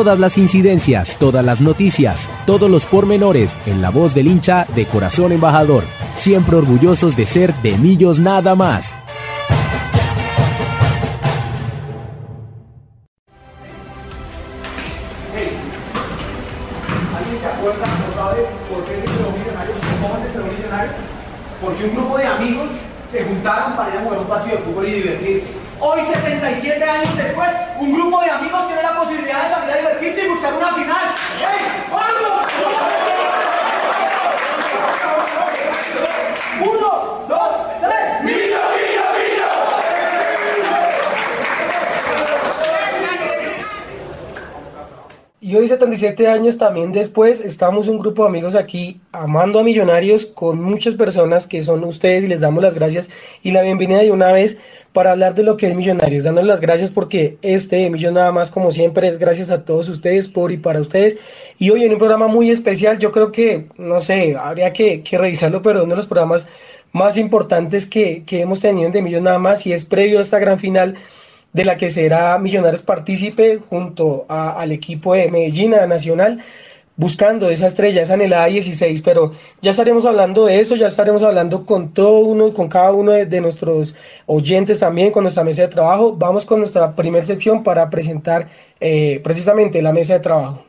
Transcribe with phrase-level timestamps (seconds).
[0.00, 4.86] Todas las incidencias, todas las noticias, todos los pormenores en la voz del hincha de
[4.86, 5.84] Corazón Embajador.
[6.14, 8.94] Siempre orgullosos de ser de Millos nada más.
[46.00, 50.94] 17 años también después, estamos un grupo de amigos aquí amando a Millonarios con muchas
[50.94, 53.10] personas que son ustedes y les damos las gracias
[53.42, 54.58] y la bienvenida de una vez
[54.94, 56.24] para hablar de lo que es Millonarios.
[56.24, 60.26] Dándoles las gracias porque este Millón nada más, como siempre, es gracias a todos ustedes,
[60.26, 61.18] por y para ustedes.
[61.58, 65.18] Y hoy en un programa muy especial, yo creo que, no sé, habría que, que
[65.18, 66.46] revisarlo, pero uno de los programas
[66.92, 70.38] más importantes que, que hemos tenido de Millón nada más y es previo a esta
[70.38, 70.96] gran final
[71.52, 76.42] de la que será Millonarios partícipe junto al equipo de Medellín, a Nacional
[77.00, 81.64] buscando esa estrella, esa anhelada 16, pero ya estaremos hablando de eso, ya estaremos hablando
[81.64, 83.94] con todo uno con cada uno de, nuestros
[84.26, 86.14] oyentes también, con nuestra mesa de trabajo.
[86.14, 88.48] Vamos con nuestra primera sección para presentar
[88.80, 90.62] eh, precisamente la mesa de trabajo.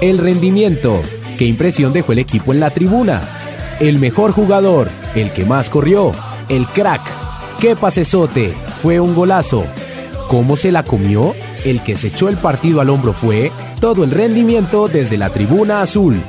[0.00, 1.02] El rendimiento.
[1.36, 3.20] ¿Qué impresión dejó el equipo en la tribuna?
[3.80, 6.12] El mejor jugador, el que más corrió,
[6.48, 7.02] el crack.
[7.60, 8.54] ¿Qué pasesote?
[8.82, 9.64] Fue un golazo.
[10.28, 11.34] ¿Cómo se la comió?
[11.64, 13.50] el que se echó el partido al hombro fue
[13.80, 16.22] todo el rendimiento desde la tribuna azul.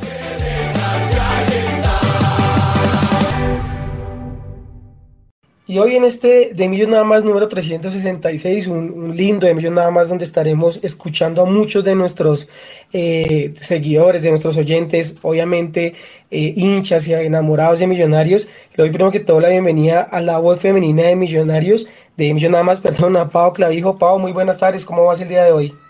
[5.67, 9.89] Y hoy en este de Millón Nada Más número 366, un, lindo de Millón Nada
[9.89, 12.47] Más donde estaremos escuchando a muchos de nuestros
[12.93, 15.95] eh, seguidores, de nuestros oyentes, obviamente
[16.29, 18.47] eh, hinchas y enamorados de Millonarios.
[18.75, 22.51] Le doy primero que todo la bienvenida a la voz femenina de Millonarios, de Millón
[22.51, 23.97] Nada Más, perdón, a Pau Clavijo.
[23.97, 25.84] Pau, muy buenas tardes, ¿cómo vas el día de hoy?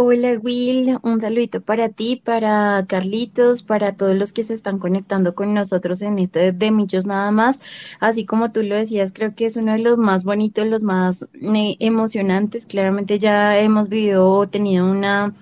[0.00, 5.34] Hola Will, un saludito para ti, para Carlitos, para todos los que se están conectando
[5.34, 7.60] con nosotros en este de Millos nada más.
[7.98, 11.24] Así como tú lo decías, creo que es uno de los más bonitos, los más
[11.42, 12.66] eh, emocionantes.
[12.66, 15.34] Claramente ya hemos vivido tenido una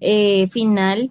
[0.00, 1.10] eh, final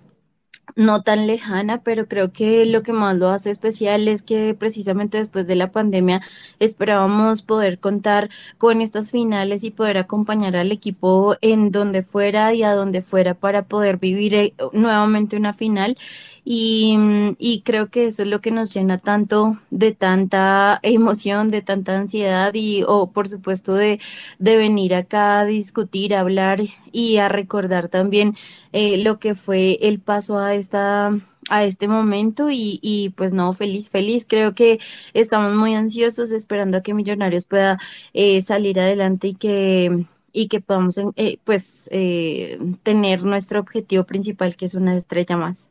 [0.76, 5.18] no tan lejana, pero creo que lo que más lo hace especial es que precisamente
[5.18, 6.22] después de la pandemia
[6.60, 12.64] esperábamos poder contar con estas finales y poder acompañar al equipo en donde fuera y
[12.64, 15.98] a donde fuera para poder vivir eh, nuevamente una final.
[16.44, 16.98] Y,
[17.38, 21.98] y, creo que eso es lo que nos llena tanto de tanta emoción, de tanta
[21.98, 24.00] ansiedad y, o por supuesto, de,
[24.40, 26.62] venir acá a discutir, a hablar
[26.92, 28.36] y a recordar también
[28.74, 31.12] eh, lo que fue el paso a esta
[31.50, 34.26] a este momento y, pues no, feliz, feliz.
[34.28, 34.80] Creo que
[35.14, 37.78] estamos muy ansiosos esperando a que Millonarios pueda
[38.14, 41.90] eh, salir adelante y que y que podamos eh, pues
[42.84, 45.71] tener nuestro objetivo principal que es una estrella más.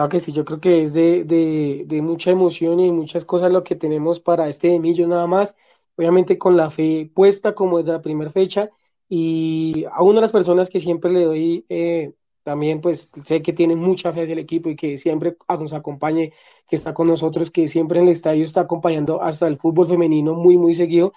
[0.00, 3.52] Claro que sí, yo creo que es de, de, de mucha emoción y muchas cosas
[3.52, 5.56] lo que tenemos para este de millo nada más,
[5.96, 8.70] obviamente con la fe puesta como es la primera fecha
[9.10, 12.14] y a una de las personas que siempre le doy eh,
[12.44, 16.32] también pues sé que tiene mucha fe hacia el equipo y que siempre nos acompañe,
[16.66, 20.34] que está con nosotros, que siempre en el estadio está acompañando hasta el fútbol femenino
[20.34, 21.12] muy, muy seguido.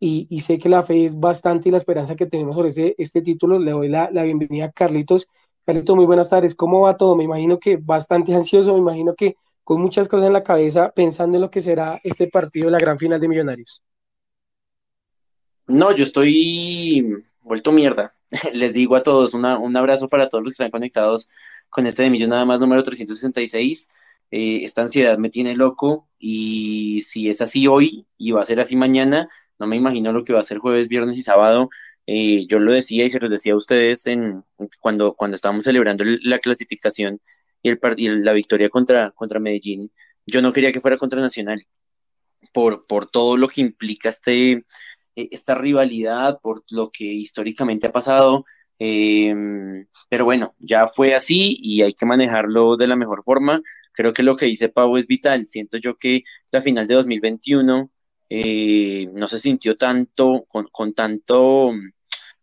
[0.00, 2.94] Y, y sé que la fe es bastante y la esperanza que tenemos sobre este,
[3.02, 3.58] este título.
[3.58, 5.26] Le doy la, la bienvenida a Carlitos.
[5.68, 6.54] Carlitos, muy buenas tardes.
[6.54, 7.14] ¿Cómo va todo?
[7.14, 11.36] Me imagino que bastante ansioso, me imagino que con muchas cosas en la cabeza pensando
[11.36, 13.82] en lo que será este partido, la gran final de Millonarios.
[15.66, 18.14] No, yo estoy vuelto mierda.
[18.54, 21.28] Les digo a todos una, un abrazo para todos los que están conectados
[21.68, 23.90] con este de Millón nada más número 366.
[24.30, 28.58] Eh, esta ansiedad me tiene loco y si es así hoy y va a ser
[28.58, 29.28] así mañana,
[29.58, 31.68] no me imagino lo que va a ser jueves, viernes y sábado.
[32.48, 34.42] Yo lo decía y se los decía a ustedes en,
[34.80, 37.20] cuando, cuando estábamos celebrando la clasificación
[37.62, 39.92] y, el, y la victoria contra, contra Medellín.
[40.26, 41.66] Yo no quería que fuera contra Nacional
[42.52, 47.92] por, por todo lo que implica este, eh, esta rivalidad, por lo que históricamente ha
[47.92, 48.44] pasado.
[48.78, 53.60] Em, pero bueno, ya fue así y hay que manejarlo de la mejor forma.
[53.92, 55.46] Creo que lo que dice Pau es vital.
[55.46, 56.22] Siento yo que
[56.52, 57.90] la final de 2021
[58.30, 61.72] eh, no se sintió tanto, con, tanto,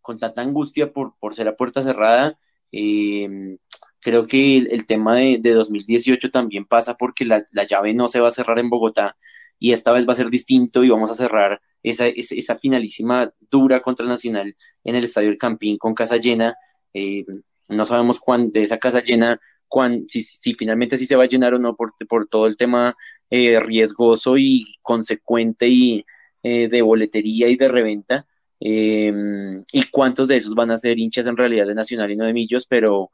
[0.06, 2.38] con tanta angustia por, por ser a puerta cerrada.
[2.70, 3.58] Em,
[4.00, 8.28] creo que el, tema de, 2018 también pasa porque la, la, llave no se va
[8.28, 9.16] a cerrar en Bogotá
[9.58, 13.80] y esta vez va a ser distinto y vamos a cerrar esa, esa, finalísima dura
[13.80, 16.54] contra Nacional en el Estadio El Campín con casa llena.
[16.94, 17.24] Eh,
[17.68, 21.28] no sabemos cuándo de esa casa llena, cuán, si, si, finalmente sí se va a
[21.28, 22.96] llenar o no por, por todo el tema
[23.30, 26.04] eh, riesgoso y consecuente y
[26.44, 28.26] eh, de boletería y de reventa.
[28.60, 32.24] Em, y cuántos de esos van a ser hinchas en realidad de Nacional y no
[32.24, 33.10] de Millos, pero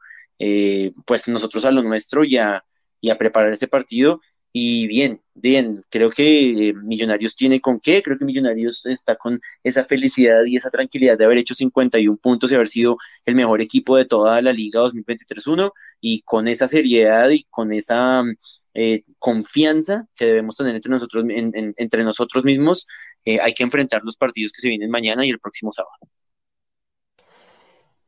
[1.05, 2.63] pues nosotros a lo nuestro y a,
[3.01, 4.21] y a preparar ese partido.
[4.55, 9.41] Y bien, bien, creo que eh, Millonarios tiene con qué, creo que Millonarios está con
[9.63, 13.61] esa felicidad y esa tranquilidad de haber hecho 51 puntos y haber sido el mejor
[13.61, 18.23] equipo de toda la Liga 2023-1 y con esa seriedad y con esa
[18.73, 22.87] eh, confianza que debemos tener entre nosotros, entre nosotros mismos,
[23.25, 25.97] eh, hay que enfrentar los partidos que se vienen mañana y el próximo sábado.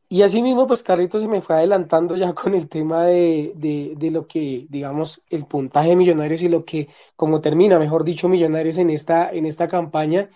[0.07, 4.11] Y así mismo, pues Carlitos se me fue adelantando ya con el tema de, de,
[4.11, 8.77] lo que, digamos, el puntaje de Millonarios y lo que, como termina, mejor dicho, Millonarios
[8.77, 10.29] en esta, en esta campaña.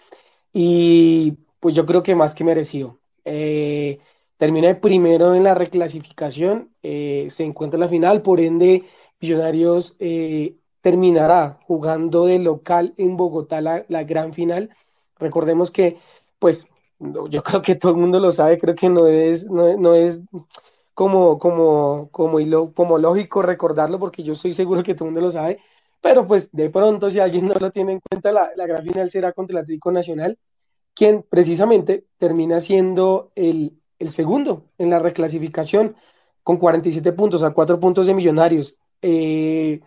[0.52, 3.00] Y pues yo creo que más que merecido.
[3.26, 4.00] Eh,
[4.38, 8.84] termina primero en la reclasificación, eh, se encuentra en la final, por ende,
[9.22, 14.70] Millonarios eh, terminará jugando de local en Bogotá la, gran final.
[15.18, 15.98] Recordemos que,
[16.40, 16.68] pues,
[17.00, 20.20] yo creo que todo el mundo lo sabe, creo que no es, no, es
[20.94, 25.32] como, como, como, como lógico recordarlo, porque yo estoy seguro que todo el mundo lo
[25.32, 25.60] sabe,
[26.02, 29.10] pero pues de pronto si alguien no lo tiene en cuenta, la, la gran final
[29.10, 30.38] será contra el Atlético Nacional,
[30.94, 35.96] quien precisamente termina siendo el, el segundo en la reclasificación
[36.44, 38.76] con 47 puntos a 4 puntos de Millonarios.
[39.02, 39.82] Eh,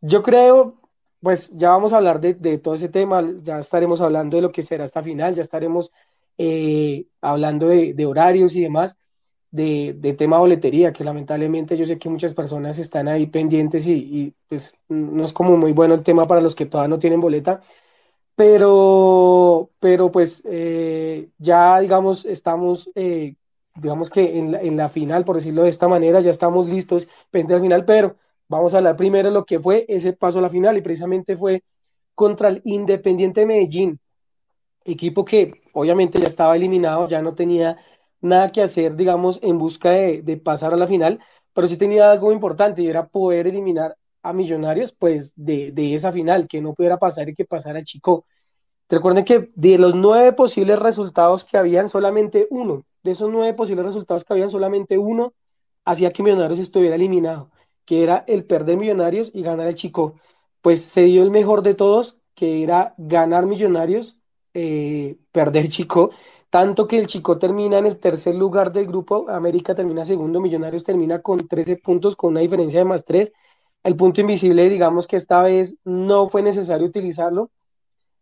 [0.00, 0.80] yo creo,
[1.20, 4.52] pues ya vamos a hablar de, de, todo ese tema, ya estaremos hablando de lo
[4.52, 5.90] que será esta final, ya estaremos
[6.38, 8.98] eh, hablando de, horarios y demás,
[9.50, 14.74] de, tema boletería, que lamentablemente yo sé que muchas personas están ahí pendientes y, pues
[14.88, 17.62] no es como muy bueno el tema para los que todavía no tienen boleta,
[18.36, 23.36] pero, pero pues eh, ya digamos estamos, eh,
[23.74, 27.08] digamos que en la, en la, final, por decirlo de esta manera, ya estamos listos
[27.30, 28.16] frente al final, pero
[28.48, 31.36] vamos a hablar primero de lo que fue ese paso a la final y precisamente
[31.36, 31.62] fue
[32.14, 34.00] contra el Independiente Medellín,
[34.84, 37.78] equipo que obviamente ya estaba eliminado, ya no tenía
[38.20, 41.20] nada que hacer, digamos, en busca de, pasar a la final,
[41.52, 46.48] pero sí tenía algo importante y era poder eliminar a Millonarios, pues, de, esa final,
[46.48, 48.26] que no pudiera pasar y que pasara Chico.
[48.88, 53.86] Recuerden que de los nueve posibles resultados que habían, solamente uno, de esos nueve posibles
[53.86, 55.34] resultados que habían, solamente uno
[55.84, 57.50] hacía que Millonarios estuviera eliminado,
[57.86, 60.16] que era el perder Millonarios y ganar el Chico.
[60.60, 64.20] Pues se dio el mejor de todos, que era ganar Millonarios
[64.58, 66.10] eh, perder Chico,
[66.50, 70.84] tanto que el Chico termina en el tercer lugar del grupo, América termina segundo, Millonarios
[70.84, 73.32] termina con 13 puntos, con una diferencia de más 3.
[73.84, 77.50] El punto invisible, digamos que esta vez no fue necesario utilizarlo.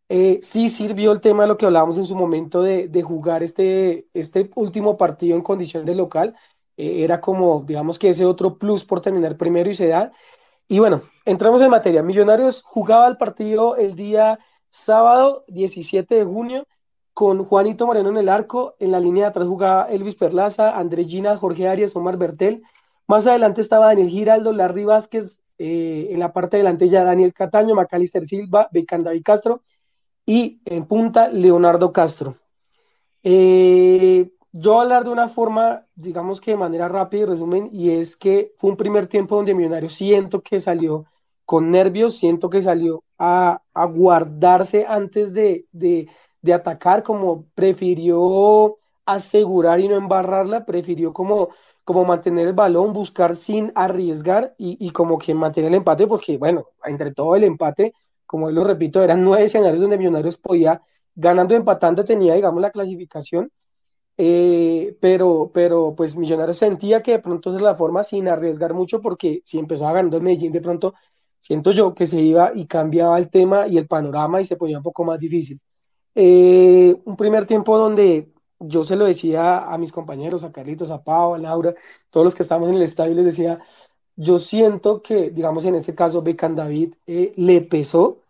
[0.09, 4.09] Eh, sí sirvió el tema de lo que hablábamos en su momento de, jugar este,
[4.12, 6.37] este último partido en condición de local.
[6.76, 10.12] Eh, era como, digamos que ese otro plus por terminar primero y se da.
[10.69, 12.02] Y bueno, entramos en materia.
[12.02, 14.38] Millonarios jugaba el partido el día
[14.71, 16.66] Sábado 17 de junio,
[17.12, 21.07] con Juanito Moreno en el arco, en la línea de atrás jugaba Elvis Perlaza, André
[21.38, 22.64] Jorge Arias, Omar Bertel.
[23.07, 27.76] Más adelante estaba Daniel Giraldo, Larry Vázquez, eh, en la parte delante ya Daniel Cataño,
[27.76, 29.62] Macalister Silva, Becán David Castro
[30.26, 32.37] y en punta Leonardo Castro.
[33.23, 38.16] Eh, yo hablar de una forma, digamos que de manera rápida y resumen, y es
[38.16, 41.06] que fue un primer tiempo donde Millonarios siento que salió
[41.44, 46.08] con nervios, siento que salió a, a guardarse antes de, de,
[46.40, 51.49] de, atacar, como prefirió asegurar y no embarrarla, prefirió como,
[51.82, 56.38] como mantener el balón, buscar sin arriesgar y, y como que mantener el empate, porque
[56.38, 57.92] bueno, entre todo el empate,
[58.25, 60.80] como lo repito, eran nueve escenarios donde Millonarios podía,
[61.16, 63.50] ganando, empatando, tenía, digamos, la clasificación
[64.16, 69.00] eh, pero, pero pues Millonarios sentía que de pronto es la forma sin arriesgar mucho
[69.00, 70.94] porque si empezaba ganando el Medellín de pronto
[71.40, 74.78] siento yo que se iba y cambiaba el tema y el panorama y se ponía
[74.78, 75.61] un poco más difícil.
[76.14, 81.02] Eh, un primer tiempo donde yo se lo decía a mis compañeros, a Carlitos, a
[81.02, 81.75] Pau, a Laura,
[82.11, 83.61] todos los que estábamos en el estadio, les decía,
[84.16, 88.21] yo siento que, digamos, en este caso, Becan David eh, le pesó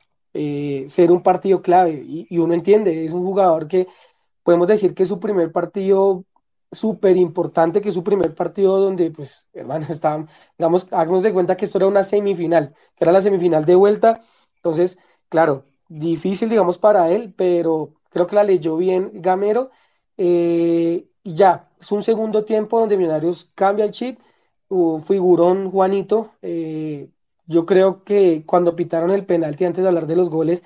[0.89, 3.87] ser un partido clave y, y uno entiende, es un jugador que
[4.45, 6.25] podemos decir que su primer partido
[6.73, 10.27] súper importante, que su primer partido donde, pues, hermano, está,
[10.59, 14.23] digamos, hagamos de cuenta que esto era una semifinal, que era la semifinal de vuelta,
[14.57, 14.99] entonces,
[15.29, 19.71] claro, difícil, digamos, para él, pero creo que la leyó bien Gamero,
[20.17, 24.21] eh, y ya, es un segundo tiempo donde Millonarios cambia el chip,
[25.07, 27.09] figurón Juanito, eh,
[27.47, 30.63] yo creo que cuando pitaron el penalti antes de hablar de los goles,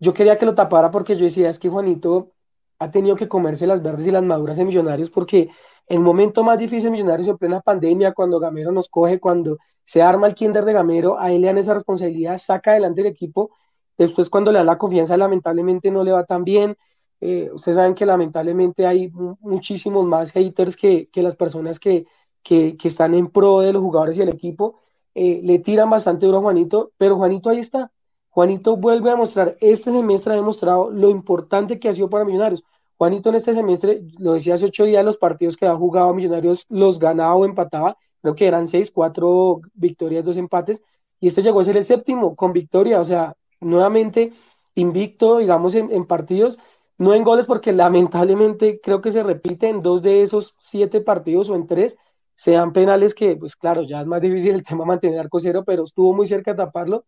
[0.00, 2.32] yo quería que lo tapara porque yo decía, es que Juanito
[2.78, 5.50] ha tenido que comerse las verdes y las maduras en Millonarios porque
[5.86, 10.26] el momento más difícil Millonarios en plena pandemia, cuando Gamero nos coge, cuando se arma
[10.26, 13.50] el kinder de Gamero, a él le dan esa responsabilidad, saca adelante el equipo,
[13.96, 16.76] después cuando le da la confianza lamentablemente no le va tan bien,
[17.20, 22.06] eh, ustedes saben que lamentablemente hay muchísimos más haters que, las personas que,
[22.42, 24.76] que, que, están en pro de los jugadores y el equipo,
[25.14, 27.90] eh, le tiran bastante duro a Juanito, pero Juanito ahí está,
[28.38, 32.62] Juanito vuelve a mostrar, este semestre ha demostrado lo importante que ha sido para Millonarios.
[32.96, 36.64] Juanito en este semestre, lo decía hace ocho días, los partidos que ha jugado Millonarios
[36.68, 40.84] los ganaba o empataba, creo que eran seis, cuatro victorias, dos empates,
[41.18, 44.32] y este llegó a ser el séptimo con victoria, o sea, nuevamente
[44.76, 46.60] invicto, digamos, en, en partidos,
[46.96, 51.50] no en goles, porque lamentablemente creo que se repite en dos de esos siete partidos
[51.50, 51.96] o en tres,
[52.36, 55.82] sean penales que, pues claro, ya es más difícil el tema mantener arco cero, pero
[55.82, 57.04] estuvo muy cerca de taparlo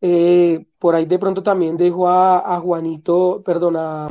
[0.00, 4.08] eh, por ahí de pronto también dejó a, Juanito, perdón, a,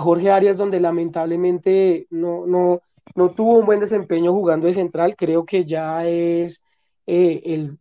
[0.00, 2.80] Jorge Arias, donde lamentablemente no, no,
[3.14, 5.16] no tuvo un buen desempeño jugando de central.
[5.16, 6.64] Creo que ya es
[7.06, 7.78] eh, el,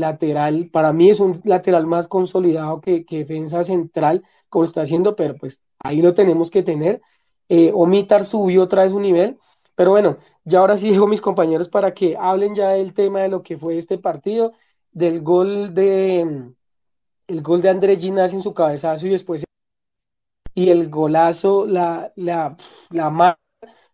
[0.00, 5.16] lateral, para mí es un lateral más consolidado que, que defensa central, como está haciendo,
[5.16, 7.00] pero pues ahí lo tenemos que tener.
[7.48, 9.38] Eh, Omitar subió otra vez un nivel,
[9.74, 13.28] pero bueno, ya ahora sí dejo mis compañeros para que hablen ya del tema de
[13.28, 14.52] lo que fue este partido
[14.98, 16.52] del gol de
[17.28, 19.44] el gol de Andrés Ginás en su cabezazo y después
[20.54, 22.56] y el golazo, la, la,
[22.90, 23.38] la marca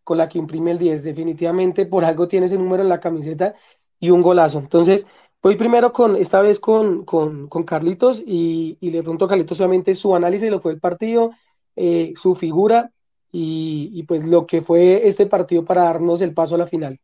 [0.04, 1.02] con la que imprime el 10.
[1.04, 3.54] Definitivamente por algo tiene ese número en la camiseta
[4.00, 4.58] y un golazo.
[4.61, 5.06] Entonces,
[5.42, 9.58] voy primero con, esta vez con, con, con Carlitos y, y, le pregunto a Carlitos
[9.58, 11.32] solamente su análisis de lo que fue el partido,
[11.76, 12.92] eh, su figura
[13.32, 16.99] y, y, pues lo que fue este partido para darnos el paso a la final.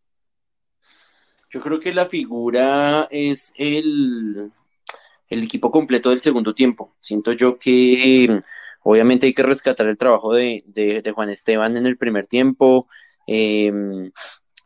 [1.51, 4.53] Yo creo que la figura es el,
[5.29, 6.95] el equipo completo del segundo tiempo.
[7.01, 8.41] Siento yo que
[8.83, 12.89] obviamente hay que rescatar el trabajo de, Juan Esteban en el primer tiempo,
[13.27, 14.13] em,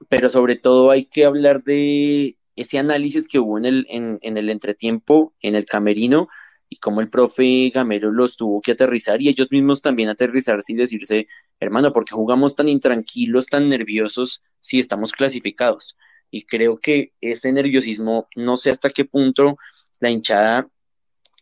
[0.09, 4.37] pero sobre todo hay que hablar de ese análisis que hubo en el, en, en
[4.37, 6.29] el entretiempo, en el camerino,
[6.69, 10.77] y cómo el profe Gamero los tuvo que aterrizar y ellos mismos también aterrizarse y
[10.77, 11.27] decirse,
[11.61, 15.97] hermano, ¿por qué jugamos tan intranquilos, tan nerviosos si estamos clasificados?
[16.35, 19.57] Y creo que ese nerviosismo, no sé hasta qué punto
[20.01, 20.69] la hinchada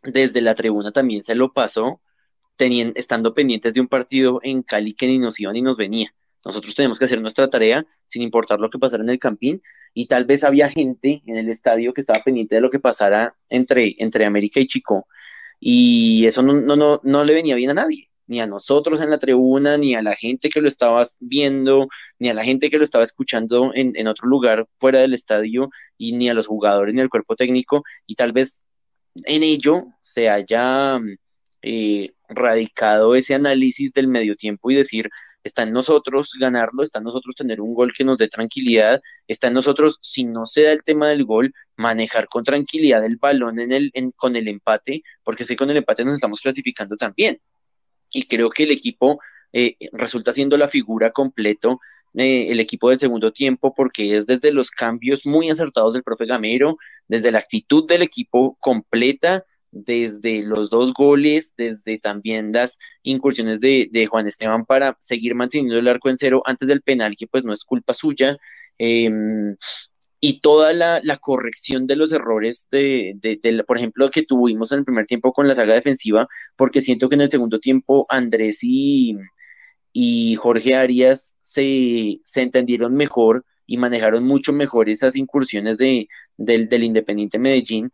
[0.03, 2.03] desde la tribuna también se lo pasó,
[2.57, 6.15] teniendo, estando pendientes de un partido en Cali que ni nos iba ni nos venía.
[6.45, 9.63] Nosotros tenemos que hacer nuestra tarea sin importar lo que pasara en el campín
[9.95, 13.35] y tal vez había gente en el estadio que estaba pendiente de lo que pasara
[13.49, 15.09] entre, entre América y Chico
[15.59, 19.11] y eso no, no, no, no le venía bien a nadie ni a nosotros en
[19.11, 21.89] la tribuna, ni a la gente que lo estaba viendo,
[22.19, 25.71] ni a la gente que lo estaba escuchando en, en otro lugar fuera del estadio,
[25.99, 28.67] y ni a los jugadores ni al cuerpo técnico, y tal vez
[29.25, 30.99] en ello se haya
[31.63, 35.11] eh, radicado ese análisis del medio tiempo y decir,
[35.45, 39.49] está en nosotros ganarlo, está en nosotros tener un gol que nos dé tranquilidad, está
[39.49, 43.59] en nosotros, si no se da el tema del gol, manejar con tranquilidad el balón
[43.61, 47.41] en el, con el empate, porque que con el empate nos estamos clasificando también
[48.13, 49.21] y creo que el equipo
[49.53, 51.81] eh, resulta siendo la figura completo,
[52.15, 56.27] eh, el equipo del segundo tiempo, porque es desde los cambios muy acertados del profe
[56.27, 56.77] Gamero,
[57.09, 64.07] desde la actitud del equipo completa, desde los dos goles, desde también las incursiones de,
[64.09, 67.53] Juan Esteban para seguir manteniendo el arco en cero antes del penal, que pues no
[67.53, 68.39] es culpa suya.
[68.79, 69.57] Em,
[70.25, 73.19] y toda la, corrección de los errores de,
[73.67, 77.17] por ejemplo, que tuvimos en el primer tiempo con la saga defensiva, porque siento que
[77.17, 79.17] en el segundo tiempo Andrés y,
[79.93, 86.69] y Jorge Arias se, se entendieron mejor y manejaron mucho mejor esas incursiones de, del,
[86.69, 87.91] del Independiente Medellín.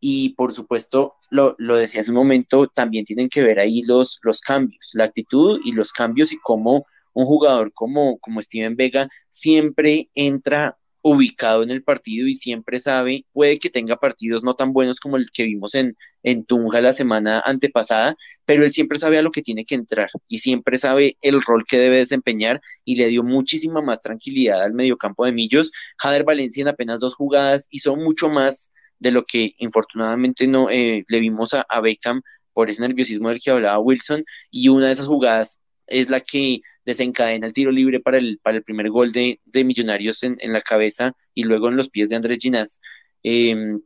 [0.00, 4.18] Y por supuesto, lo, lo, decía hace un momento, también tienen que ver ahí los,
[4.22, 9.08] los cambios, la actitud y los cambios y cómo un jugador como, como Steven Vega
[9.30, 10.76] siempre entra
[11.08, 15.16] ubicado en el partido y siempre sabe, puede que tenga partidos no tan buenos como
[15.16, 19.30] el que vimos en, en Tunja la semana antepasada, pero él siempre sabe a lo
[19.30, 23.24] que tiene que entrar y siempre sabe el rol que debe desempeñar y le dio
[23.24, 25.72] muchísima más tranquilidad al mediocampo de Millos.
[25.98, 31.04] Jader Valencia en apenas dos jugadas hizo mucho más de lo que infortunadamente no eh,
[31.08, 34.92] le vimos a, a Beckham por ese nerviosismo del que hablaba Wilson y una de
[34.92, 39.12] esas jugadas es la que desencadena el tiro libre para el, para el primer gol
[39.12, 42.80] de, Millonarios en, la cabeza y luego en los pies de Andrés Ginás.
[43.22, 43.80] Em,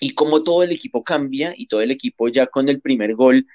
[0.00, 3.46] y como todo el equipo cambia y todo el equipo ya con el primer gol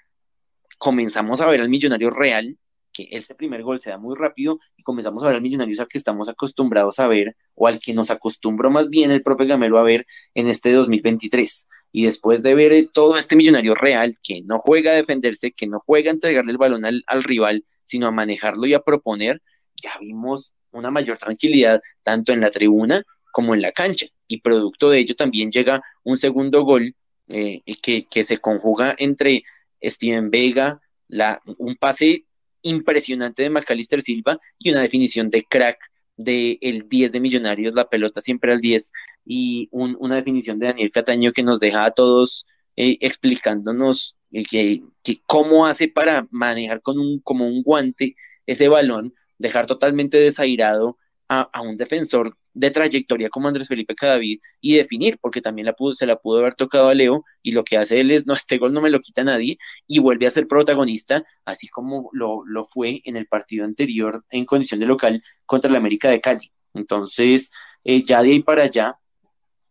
[0.78, 2.58] comenzamos a ver al Millonario real,
[2.92, 5.88] que ese primer gol se da muy rápido y comenzamos a ver al Millonarios al
[5.88, 9.78] que estamos acostumbrados a ver o al que nos acostumbró más bien el propio Gamelo
[9.78, 11.70] a ver en este 2023.
[11.94, 15.80] Y después de ver todo este Millonario real que no juega a defenderse, que no
[15.80, 19.42] juega a entregarle el balón al, al rival, sino a manejarlo y a proponer,
[19.82, 24.08] ya vimos una mayor tranquilidad tanto en la tribuna como en la cancha.
[24.28, 26.96] Y producto de ello también llega un segundo gol
[27.30, 29.44] eh, que, que, se conjuga entre
[29.82, 32.26] Steven Vega, la, un pase
[32.64, 35.80] impresionante de Macalister Silva y una definición de crack
[36.18, 38.92] de el 10 de Millonarios, la pelota siempre al 10,
[39.26, 42.46] y una definición de Daniel Cataño que nos deja a todos
[42.76, 49.14] eh, explicándonos que, que, cómo hace para manejar con un, como un guante ese balón,
[49.38, 50.98] dejar totalmente desairado
[51.28, 55.74] a, a un defensor de trayectoria como Andrés Felipe Cadavid y definir, porque también la
[55.74, 58.34] pudo, se la pudo haber tocado a Leo y lo que hace él es, no,
[58.34, 62.44] este gol no me lo quita nadie y vuelve a ser protagonista, así como lo,
[62.46, 66.52] lo fue en el partido anterior en condición de local contra la América de Cali.
[66.74, 67.52] Entonces,
[67.84, 68.98] eh, ya de ahí para allá,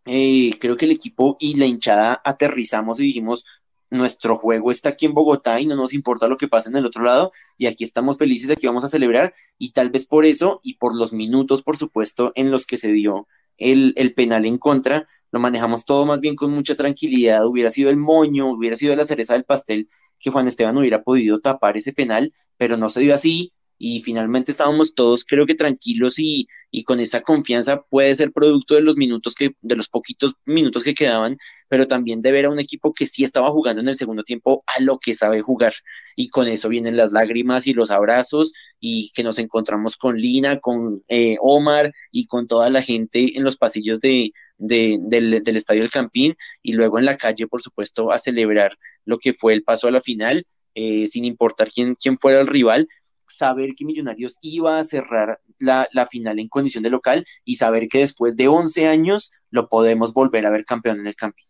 [0.06, 3.44] eh, creo que el equipo y la hinchada aterrizamos y dijimos,
[3.90, 6.86] nuestro juego está aquí en Bogotá y no nos importa lo que pase en el
[6.86, 10.60] otro lado y aquí estamos felices, aquí vamos a celebrar y tal vez por eso
[10.62, 13.26] y por los minutos, por supuesto, en los que se dio
[13.58, 17.90] el, el penal en contra, lo manejamos todo más bien con mucha tranquilidad, hubiera sido
[17.90, 21.92] el moño, hubiera sido la cereza del pastel que Juan Esteban hubiera podido tapar ese
[21.92, 26.84] penal, pero no se dio así, y finalmente estábamos todos creo que tranquilos y, y,
[26.84, 30.94] con esa confianza puede ser producto de los minutos que, de los poquitos minutos que
[30.94, 31.38] quedaban,
[31.70, 34.64] pero también de ver a un equipo que sí estaba jugando en el segundo tiempo
[34.66, 35.72] a lo que sabe jugar.
[36.16, 40.58] Y con eso vienen las lágrimas y los abrazos y que nos encontramos con Lina,
[40.58, 45.82] con eh, Omar y con toda la gente en los pasillos de, de, del, Estadio
[45.82, 49.62] del Campín y luego en la calle, por supuesto, a celebrar lo que fue el
[49.62, 50.44] paso a la final.
[50.76, 52.86] Eh, sin importar quién, quién fuera el rival,
[53.28, 57.98] saber que Millonarios iba a cerrar la, final en condición de local y saber que
[57.98, 61.44] después de 11 años lo podemos volver a ver campeón en el camping.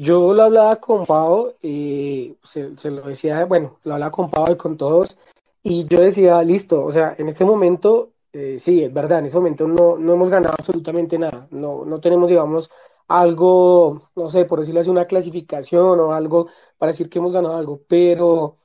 [0.00, 4.56] Yo lo hablaba con Pau y se, lo decía, bueno, lo hablaba con Pau y
[4.56, 5.18] con todos
[5.62, 9.36] y yo decía, listo, o sea, en este momento, eh, sí, es verdad, en este
[9.36, 12.70] momento no, no hemos ganado absolutamente nada, no, no tenemos, digamos,
[13.08, 17.56] algo, no sé, por decirlo así, una clasificación o algo para decir que hemos ganado
[17.56, 18.56] algo, pero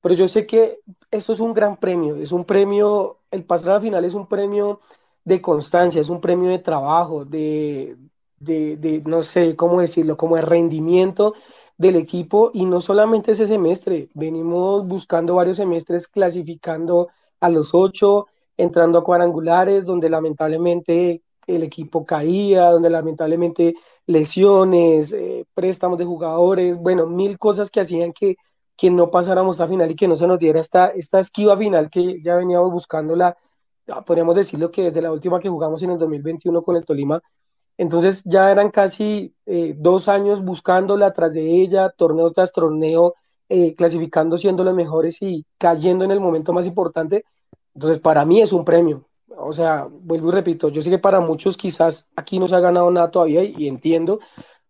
[0.00, 4.04] pero yo sé que esto es un gran premio, es un premio, el pasar final
[4.04, 4.80] es un premio
[5.24, 7.96] de constancia, es un premio de trabajo, de,
[8.42, 11.34] de, no sé cómo decirlo, como de rendimiento
[11.78, 17.08] del equipo y no solamente ese semestre, venimos buscando varios semestres clasificando
[17.40, 18.26] a los ocho,
[18.56, 23.74] entrando a cuadrangulares, donde lamentablemente el equipo caía, donde lamentablemente
[24.06, 28.36] lesiones, eh, préstamos de jugadores, bueno, mil cosas que hacían que
[28.76, 31.90] que no pasáramos a final y que no se nos diera esta, esta esquiva final
[31.90, 33.36] que ya veníamos buscando la,
[34.06, 37.20] podríamos decirlo que desde la última que jugamos en el 2021 con el Tolima,
[37.78, 43.14] entonces ya eran casi eh, dos años buscándola tras de ella, torneo tras torneo,
[43.48, 47.24] eh, clasificando siendo los mejores y cayendo en el momento más importante.
[47.74, 49.06] Entonces para mí es un premio.
[49.36, 52.60] O sea, vuelvo y repito, yo sé que para muchos quizás aquí no se ha
[52.60, 54.20] ganado nada todavía y entiendo,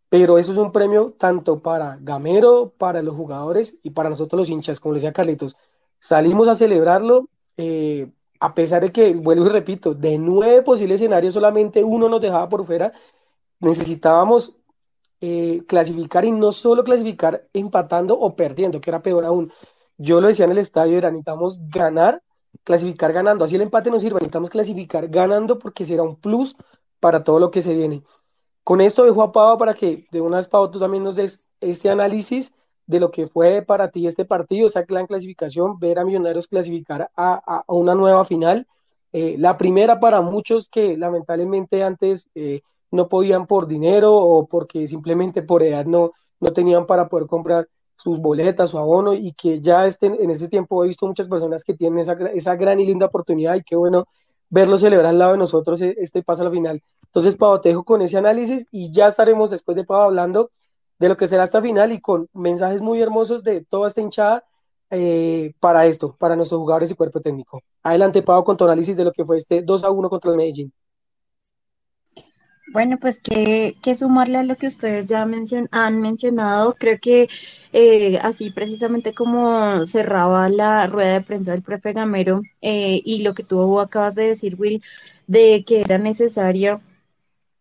[0.08, 4.50] pero eso es un premio tanto para Gamero, para los jugadores y para nosotros los
[4.50, 5.56] hinchas, como decía Carlitos.
[5.98, 8.10] Salimos a celebrarlo, eh,
[8.42, 12.48] a pesar de que, vuelvo y repito, de nueve posibles escenarios solamente uno nos dejaba
[12.48, 12.92] por fuera,
[13.60, 14.56] necesitábamos
[15.20, 19.52] eh, clasificar y no solo clasificar empatando o perdiendo, que era peor aún.
[19.96, 22.20] Yo lo decía en el estadio, era necesitamos ganar,
[22.64, 23.44] clasificar ganando.
[23.44, 26.56] Así el empate no sirve, necesitamos clasificar ganando porque será un plus
[26.98, 28.02] para todo lo que se viene.
[28.64, 31.44] Con esto dejo a Pau para que de una vez, Pau, tú también nos des
[31.60, 32.52] este análisis
[32.92, 37.10] de lo que fue para ti este partido, esa gran clasificación, ver a Millonarios clasificar
[37.16, 38.66] a, a, una nueva final.
[39.12, 44.86] Eh, la primera para muchos que lamentablemente antes eh, no podían por dinero o porque
[44.86, 49.60] simplemente por edad no, no tenían para poder comprar sus boletas, su abono y que
[49.60, 52.86] ya estén en ese tiempo he visto muchas personas que tienen esa, esa gran y
[52.86, 54.06] linda oportunidad y qué bueno
[54.50, 56.82] verlo celebrar al lado de nosotros e, este paso a la final.
[57.06, 60.50] Entonces, Pau, te dejo con ese análisis y ya estaremos después de Pau hablando
[61.02, 64.44] de lo que será esta final y con mensajes muy hermosos de toda esta hinchada
[64.88, 67.60] eh, para esto, para nuestros jugadores y cuerpo técnico.
[67.82, 70.36] Adelante, Pau, con tu análisis de lo que fue este 2 a 1 contra el
[70.36, 70.72] Medellín.
[72.72, 77.28] Bueno, pues que, sumarle a lo que ustedes ya han mencionado, creo que
[77.72, 83.34] eh, así precisamente como cerraba la rueda de prensa del profe Gamero eh, y lo
[83.34, 84.82] que tú acabas de decir, Will,
[85.26, 86.80] de que era necesario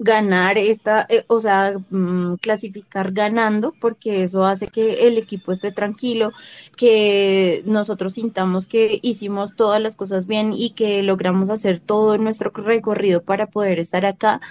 [0.03, 5.71] ganar esta, eh, o sea, mm, clasificar ganando, porque eso hace que el equipo esté
[5.71, 6.31] tranquilo,
[6.75, 12.49] que nosotros sintamos que hicimos todas las cosas bien y que logramos hacer todo nuestro
[12.49, 14.41] recorrido para poder estar acá,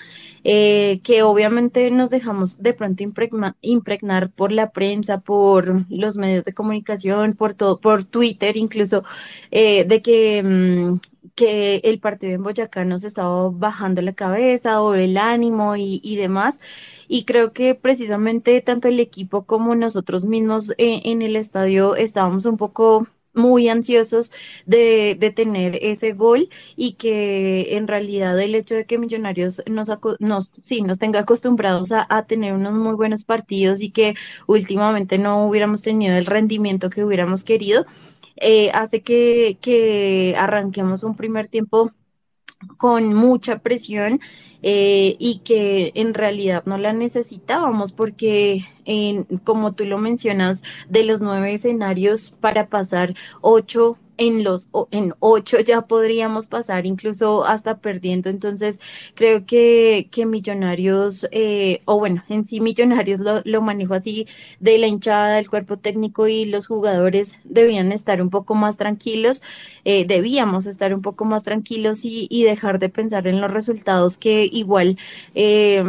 [0.44, 3.02] eh, que obviamente nos dejamos de pronto
[3.60, 9.02] impregnar por la prensa, por los medios de comunicación, por todo, por Twitter incluso,
[9.50, 11.00] eh, de que mm,
[11.34, 16.60] que el partido en Boyacá nos estaba bajando la cabeza o el ánimo y, demás.
[17.08, 22.56] Y creo que precisamente tanto el equipo como nosotros mismos en, el estadio estábamos un
[22.56, 24.32] poco muy ansiosos
[24.66, 30.50] de, tener ese gol y que en realidad el hecho de que Millonarios nos, nos,
[30.62, 34.14] sí, nos tenga acostumbrados a, a, tener unos muy buenos partidos y que
[34.46, 37.86] últimamente no hubiéramos tenido el rendimiento que hubiéramos querido,
[38.40, 41.92] eh, hace que, que arranquemos un primer tiempo
[42.76, 44.20] con mucha presión
[44.62, 51.04] eh, y que en realidad no la necesitábamos porque en, como tú lo mencionas, de
[51.04, 57.78] los nueve escenarios para pasar ocho en los en ocho ya podríamos pasar incluso hasta
[57.80, 58.28] perdiendo.
[58.28, 58.80] Entonces,
[59.14, 64.26] creo que, que Millonarios, eh, o bueno, en sí Millonarios lo, lo manejo así,
[64.60, 69.42] de la hinchada, del cuerpo técnico y los jugadores debían estar un poco más tranquilos,
[69.84, 74.18] eh, debíamos estar un poco más tranquilos y, y, dejar de pensar en los resultados
[74.18, 74.98] que igual...
[75.34, 75.82] Eh,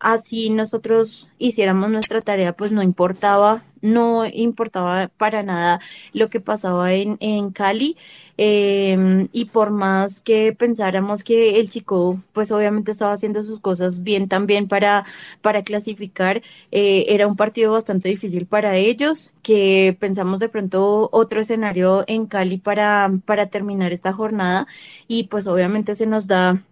[0.00, 5.80] así nosotros hiciéramos nuestra tarea, pues no importaba, no importaba para nada
[6.12, 7.96] lo que pasaba en, en Cali.
[8.36, 14.02] Em, y por más que pensáramos que el chico, pues obviamente estaba haciendo sus cosas
[14.02, 15.04] bien también para,
[15.40, 16.42] para clasificar,
[16.72, 22.26] eh, era un partido bastante difícil para ellos, que pensamos de pronto otro escenario en
[22.26, 24.66] Cali para, para terminar esta jornada
[25.06, 26.62] y pues obviamente se nos da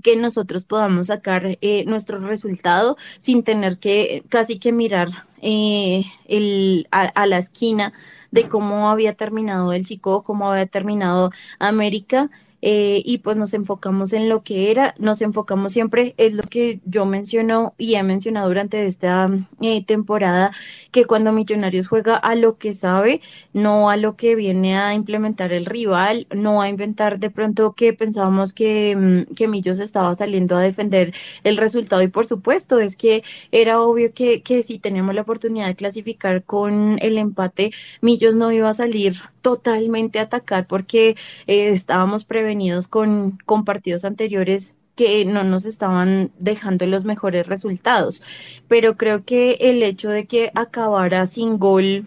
[0.00, 6.88] que nosotros podamos sacar eh, nuestro resultado sin tener que casi que mirar eh, el,
[6.90, 7.92] a, la esquina
[8.30, 12.30] de cómo había terminado el chico, cómo había terminado América
[12.62, 16.80] eh, y pues nos enfocamos en lo que era, nos enfocamos siempre, es lo que
[16.84, 19.28] yo menciono y he mencionado durante esta
[19.60, 20.52] eh, temporada,
[20.92, 23.20] que cuando Millonarios juega a lo que sabe,
[23.52, 27.92] no a lo que viene a implementar el rival, no a inventar de pronto que
[27.92, 32.02] pensábamos que, mm, que Millos estaba saliendo a defender el resultado.
[32.02, 36.44] Y por supuesto es que era obvio que, que si teníamos la oportunidad de clasificar
[36.44, 41.16] con el empate, Millos no iba a salir totalmente a atacar porque
[41.48, 42.51] eh, estábamos prevenidos
[42.88, 48.22] con, partidos anteriores que no nos estaban dejando los mejores resultados.
[48.68, 52.06] Pero creo que el hecho de que acabara sin gol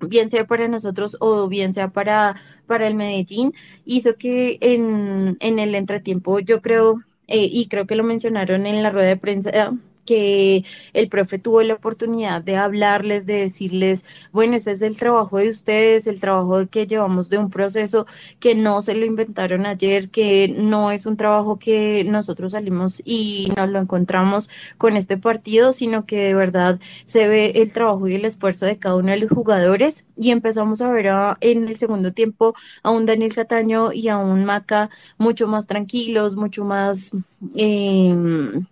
[0.00, 5.58] bien sea para nosotros o bien sea para, para el Medellín, hizo que en, en
[5.58, 9.72] el entretiempo yo creo, eh, y creo que lo mencionaron en la rueda de prensa
[10.04, 15.38] que el profe tuvo la oportunidad de hablarles, de decirles, bueno, ese es el trabajo
[15.38, 18.06] de ustedes, el trabajo que llevamos de un proceso
[18.40, 23.48] que no se lo inventaron ayer, que no es un trabajo que nosotros salimos y
[23.56, 28.14] nos lo encontramos con este partido, sino que de verdad se ve el trabajo y
[28.14, 31.04] el esfuerzo de cada uno de los jugadores y empezamos a ver
[31.40, 36.36] en el segundo tiempo a un Daniel Cataño y a un Maca mucho más tranquilos,
[36.36, 37.12] mucho más
[37.56, 38.14] eh,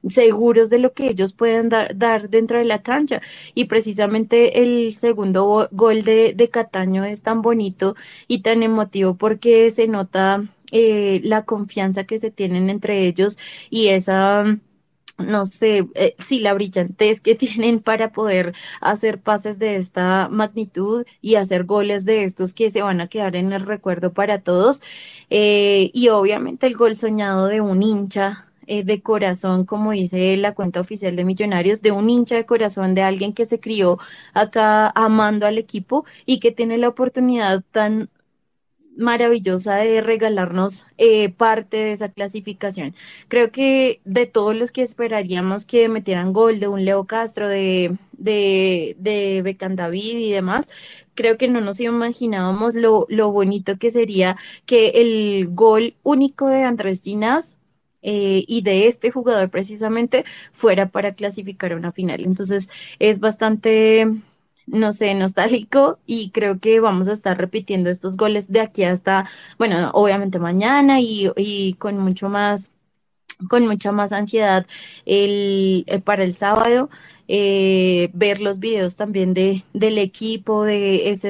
[0.09, 3.21] seguros de lo que ellos pueden dar, dentro de la cancha.
[3.55, 7.95] Y precisamente el segundo gol de, de Cataño es tan bonito
[8.29, 13.39] y tan emotivo porque se nota eh, la confianza que se tienen entre ellos
[13.71, 14.59] y esa
[15.19, 21.05] no sé, eh, sí, la brillantez que tienen para poder hacer pases de esta magnitud
[21.21, 24.83] y hacer goles de estos que se van a quedar en el recuerdo para todos.
[25.31, 30.55] Eh, y obviamente el gol soñado de un hincha eh, de corazón, como dice la
[30.55, 33.99] cuenta oficial de Millonarios, de un hincha de corazón, de alguien que se crió
[34.35, 38.11] acá amando al equipo y que tiene la oportunidad tan
[38.97, 42.95] maravillosa de regalarnos eh, parte de esa clasificación.
[43.29, 47.97] Creo que de todos los que esperaríamos que metieran gol de un Leo Castro, de,
[48.13, 50.69] de, Becan David y demás,
[51.15, 56.65] creo que no nos imaginábamos lo, lo bonito que sería que el gol único de
[56.65, 57.59] Andrés Ginás
[58.03, 62.23] eh, y de este jugador precisamente fuera para clasificar a una final.
[62.25, 64.07] Entonces es bastante
[64.67, 69.29] no sé, nostálgico y creo que vamos a estar repitiendo estos goles de aquí hasta,
[69.59, 72.73] bueno, obviamente mañana y, y con mucho más
[73.49, 74.67] con mucha más ansiedad
[75.05, 76.91] el, el, para el sábado
[77.35, 81.29] eh, ver los videos también de, del equipo, de ese,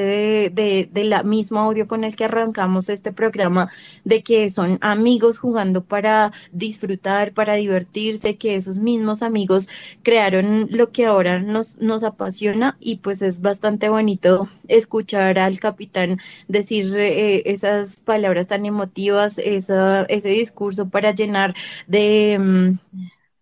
[0.53, 3.71] de, de, la misma audio con el que arrancamos este programa,
[4.03, 9.69] de que son amigos jugando para disfrutar, para divertirse, que esos mismos amigos
[10.03, 16.19] crearon lo que ahora nos, nos apasiona y pues es bastante bonito escuchar al capitán
[16.49, 21.55] decir eh, esas palabras tan emotivas, ese discurso para llenar
[21.87, 22.39] de...
[22.41, 22.79] Um,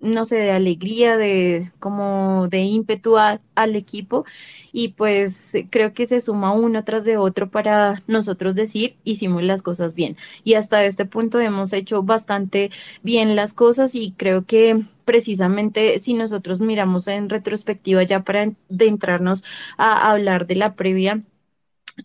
[0.01, 4.25] no sé, de alegría, de como de ímpetu al equipo
[4.73, 9.63] y pues creo que se suma uno tras de otro para nosotros decir hicimos las
[9.63, 10.17] cosas bien.
[10.45, 12.71] Y hasta este punto hemos hecho bastante
[13.03, 19.45] bien las cosas y creo que precisamente si nosotros miramos en retrospectiva ya para adentrarnos
[19.77, 21.23] a, a hablar de la previa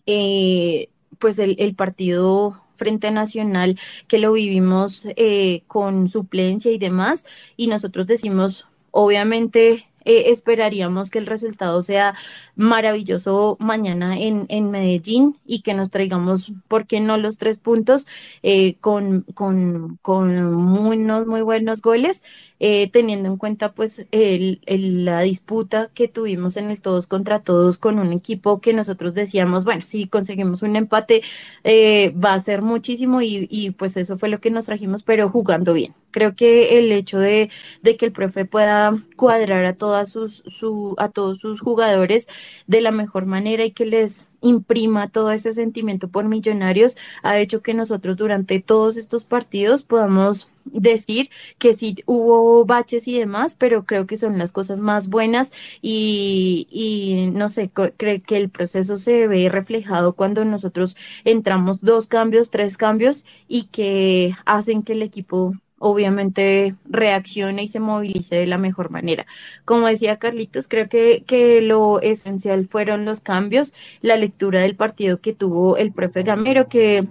[0.06, 7.26] eh, pues el, el partido Frente Nacional que lo vivimos eh, con suplencia y demás,
[7.56, 12.14] y nosotros decimos, obviamente, eh, esperaríamos que el resultado sea
[12.54, 18.06] maravilloso mañana en, en, Medellín y que nos traigamos, ¿por qué no los tres puntos
[18.44, 22.22] eh, con, con, con unos muy buenos goles?
[22.58, 24.60] Eh, teniendo en cuenta pues el,
[25.04, 29.64] la disputa que tuvimos en el todos contra todos con un equipo que nosotros decíamos,
[29.64, 31.22] bueno, si conseguimos un empate
[31.64, 35.28] eh, va a ser muchísimo y, y, pues eso fue lo que nos trajimos, pero
[35.28, 35.94] jugando bien.
[36.10, 37.50] Creo que el hecho de,
[37.82, 42.26] de que el profe pueda cuadrar a todas sus, su, a todos sus jugadores
[42.66, 47.62] de la mejor manera y que les imprima todo ese sentimiento por millonarios ha hecho
[47.62, 53.84] que nosotros durante todos estos partidos podamos decir que sí hubo baches y demás, pero
[53.84, 55.52] creo que son las cosas más buenas
[55.82, 62.06] y, y no sé, creo que el proceso se ve reflejado cuando nosotros entramos dos
[62.06, 68.46] cambios, tres cambios y que hacen que el equipo obviamente reaccione y se movilice de
[68.46, 69.26] la mejor manera.
[69.64, 75.20] Como decía Carlitos, creo que, que lo esencial fueron los cambios, la lectura del partido
[75.20, 77.06] que tuvo el profe Gamero, que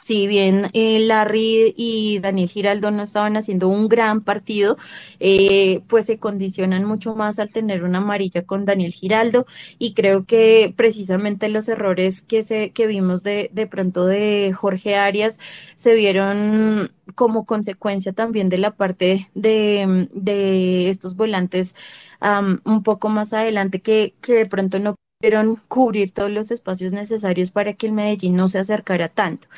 [0.00, 4.76] si bien eh, Larry y Daniel Giraldo no estaban haciendo un gran partido,
[5.20, 9.46] eh, pues se condicionan mucho más al tener una amarilla con Daniel Giraldo
[9.78, 14.96] y creo que precisamente los errores que, se, que vimos de, de pronto de Jorge
[14.96, 15.38] Arias
[15.74, 21.74] se vieron como consecuencia también de la parte de, de estos volantes
[22.64, 27.50] un poco más adelante que, que de pronto no pudieron cubrir todos los espacios necesarios
[27.50, 29.48] para que el Medellín no se acercara tanto.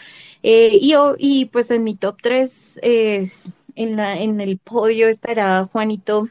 [0.42, 3.26] Eh, y, y, pues en mi top 3, eh,
[3.76, 6.28] en, el podio estará Juanito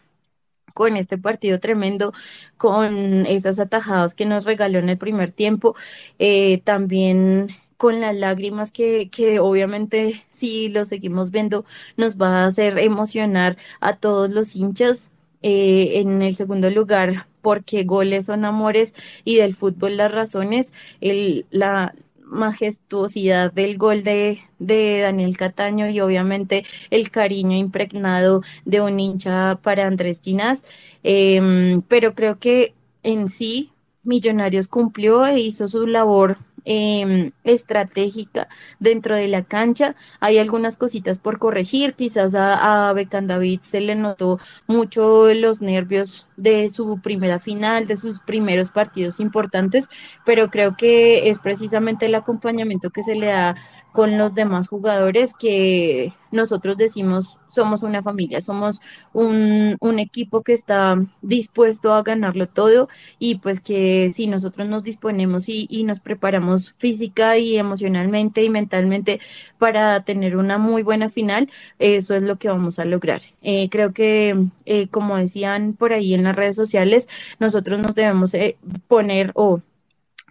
[0.74, 2.14] con este partido tremendo,
[2.58, 5.76] con esas atajadas que nos regaló en el primer tiempo,
[6.20, 11.66] eh, también con las lágrimas que, que obviamente si lo seguimos viendo
[11.98, 15.12] nos va a hacer emocionar a todos los hinchas.
[15.42, 21.46] Eh, en el segundo lugar, porque goles son amores y del fútbol las razones, el,
[21.52, 21.94] la,
[22.32, 29.60] majestuosidad del gol de, de, Daniel Cataño y obviamente el cariño impregnado de un hincha
[29.64, 30.66] para Andrés Ginás.
[31.04, 33.72] Eh, pero creo que en sí
[34.04, 38.48] Millonarios cumplió e hizo su labor eh, estratégica
[38.80, 39.96] dentro de la cancha.
[40.20, 46.28] Hay algunas cositas por corregir, quizás a, a David se le notó mucho los nervios
[46.38, 49.90] de su primera final, de sus primeros partidos importantes,
[50.26, 53.56] pero creo que es precisamente el acompañamiento que se le da
[54.00, 58.80] con los demás jugadores que nosotros decimos somos una familia, somos
[59.12, 65.50] un, equipo que está dispuesto a ganarlo todo y pues que si nosotros nos disponemos
[65.50, 69.20] y, y, nos preparamos física y emocionalmente y mentalmente
[69.58, 73.20] para tener una muy buena final, eso es lo que vamos a lograr.
[73.42, 78.34] Eh, creo que, eh, como decían por ahí en las redes sociales, nosotros nos debemos
[78.34, 78.56] eh,
[78.88, 79.60] poner o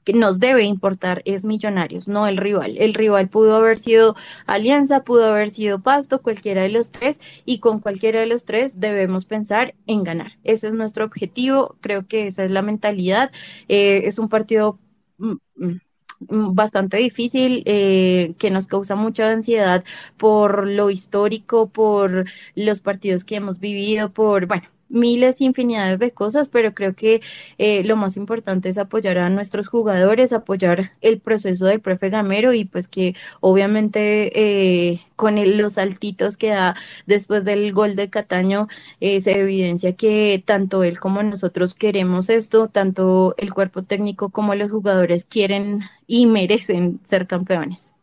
[0.08, 2.78] que nos debe importar es Millonarios, no el rival.
[2.78, 4.16] El rival pudo haber sido
[4.46, 8.80] Alianza, pudo haber sido Pasto, cualquiera de los tres, y con cualquiera de los tres
[8.80, 10.32] debemos pensar en ganar.
[10.44, 13.30] Ese es nuestro objetivo, creo que esa es la mentalidad.
[13.68, 14.78] Eh, es un partido
[15.18, 19.84] mm, mm, bastante difícil, eh, que nos causa mucha ansiedad
[20.16, 26.48] por lo histórico, por los partidos que hemos vivido, por, bueno, miles, infinidades de cosas,
[26.48, 27.20] pero creo que
[27.58, 32.52] eh, lo más importante es apoyar a nuestros jugadores, apoyar el proceso del profe Gamero
[32.54, 38.68] y pues que obviamente eh, con los saltitos que da después del gol de Cataño
[39.00, 44.54] eh, se evidencia que tanto él como nosotros queremos esto, tanto el cuerpo técnico como
[44.54, 47.94] los jugadores quieren y merecen ser campeones.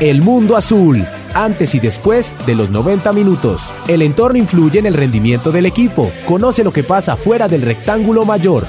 [0.00, 3.68] El mundo azul, antes y después de los 90 minutos.
[3.88, 6.12] El entorno influye en el rendimiento del equipo.
[6.24, 8.64] Conoce lo que pasa fuera del rectángulo mayor.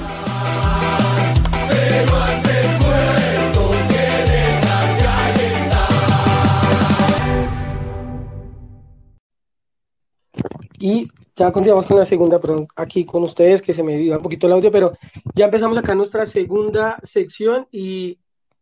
[10.80, 14.22] Y ya continuamos con la segunda, perdón, aquí con ustedes, que se me dio un
[14.22, 14.94] poquito el audio, pero
[15.36, 18.18] ya empezamos acá nuestra segunda sección y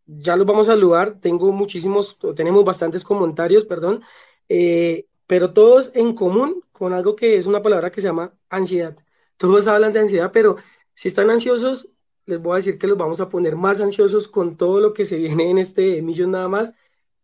[0.09, 1.21] ya los vamos a saludar.
[1.21, 4.03] Tengo muchísimos, tenemos bastantes comentarios, perdón,
[4.49, 8.97] eh, pero todos en común con algo que es una palabra que se llama ansiedad.
[9.37, 10.57] Todos hablan de ansiedad, pero
[10.95, 11.91] si están ansiosos,
[12.27, 15.05] les voy a decir que los vamos a poner más ansiosos con todo lo que
[15.05, 16.75] se viene en este millón nada más,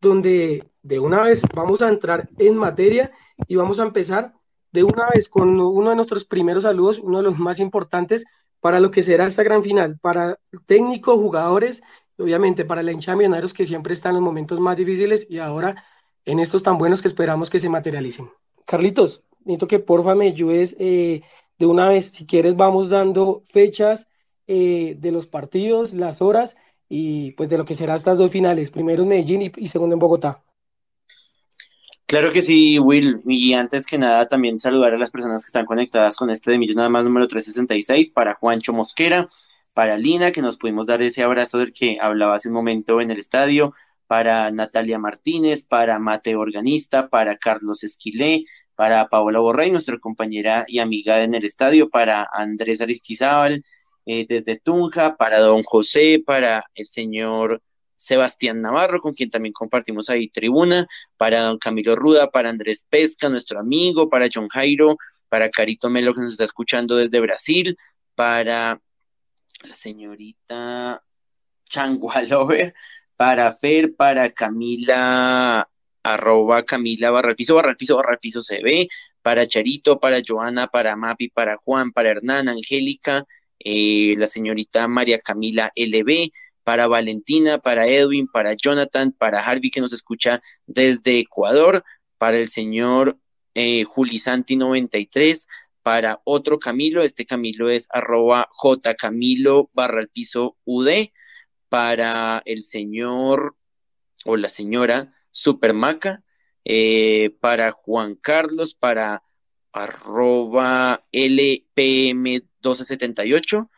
[0.00, 3.10] donde de una vez vamos a entrar en materia
[3.48, 4.34] y vamos a empezar
[4.70, 8.24] de una vez con uno de nuestros primeros saludos, uno de los más importantes
[8.60, 11.82] para lo que será esta gran final, para técnicos, jugadores
[12.18, 15.38] obviamente para la hincha de Millonarios que siempre está en los momentos más difíciles y
[15.38, 15.84] ahora
[16.24, 18.30] en estos tan buenos que esperamos que se materialicen.
[18.64, 21.22] Carlitos, necesito que porfa me ayudes eh,
[21.58, 24.08] de una vez, si quieres vamos dando fechas
[24.46, 26.56] eh, de los partidos, las horas
[26.88, 30.00] y pues de lo que será estas dos finales, primero en Medellín y, segundo en
[30.00, 30.42] Bogotá.
[32.06, 33.20] Claro que sí, Will.
[33.26, 36.58] Y antes que nada, también saludar a las personas que están conectadas con este de
[36.58, 39.28] Millón nada más número 366 para Juancho Mosquera,
[39.74, 43.10] para Lina, que nos pudimos dar ese abrazo del que hablaba hace un momento en
[43.10, 43.74] el estadio,
[44.06, 50.78] para Natalia Martínez, para Mateo Organista, para Carlos Esquilé, para Paola Borrey, nuestra compañera y
[50.78, 53.64] amiga en el estadio, para Andrés Aristizábal
[54.06, 57.62] eh, desde Tunja, para don José, para el señor
[57.96, 63.30] Sebastián Navarro, con quien también compartimos ahí tribuna, para don Camilo Ruda, para Andrés Pesca,
[63.30, 64.96] nuestro amigo, para John Jairo,
[65.28, 67.76] para Carito Melo, que nos está escuchando desde Brasil,
[68.14, 68.80] para
[69.64, 71.02] la señorita
[71.68, 72.74] Changualover,
[73.16, 75.68] para Fer, para Camila,
[76.02, 78.88] arroba Camila Barralpizo, Barralpizo, Barralpizo CB,
[79.22, 83.24] para Charito, para Joana, para Mapi, para Juan, para Hernán, Angélica,
[83.58, 86.30] eh, la señorita María Camila LB,
[86.64, 91.84] para Valentina, para Edwin, para Jonathan, para Harvey que nos escucha desde Ecuador,
[92.18, 93.18] para el señor
[93.54, 95.46] eh, Julisanti 93,
[95.84, 101.10] para otro Camilo, este Camilo es arroba jcamilo barra el piso UD,
[101.68, 103.54] para el señor
[104.24, 106.24] o la señora Supermaca,
[106.64, 109.22] eh, para Juan Carlos, para
[109.72, 113.68] arroba LPM1278,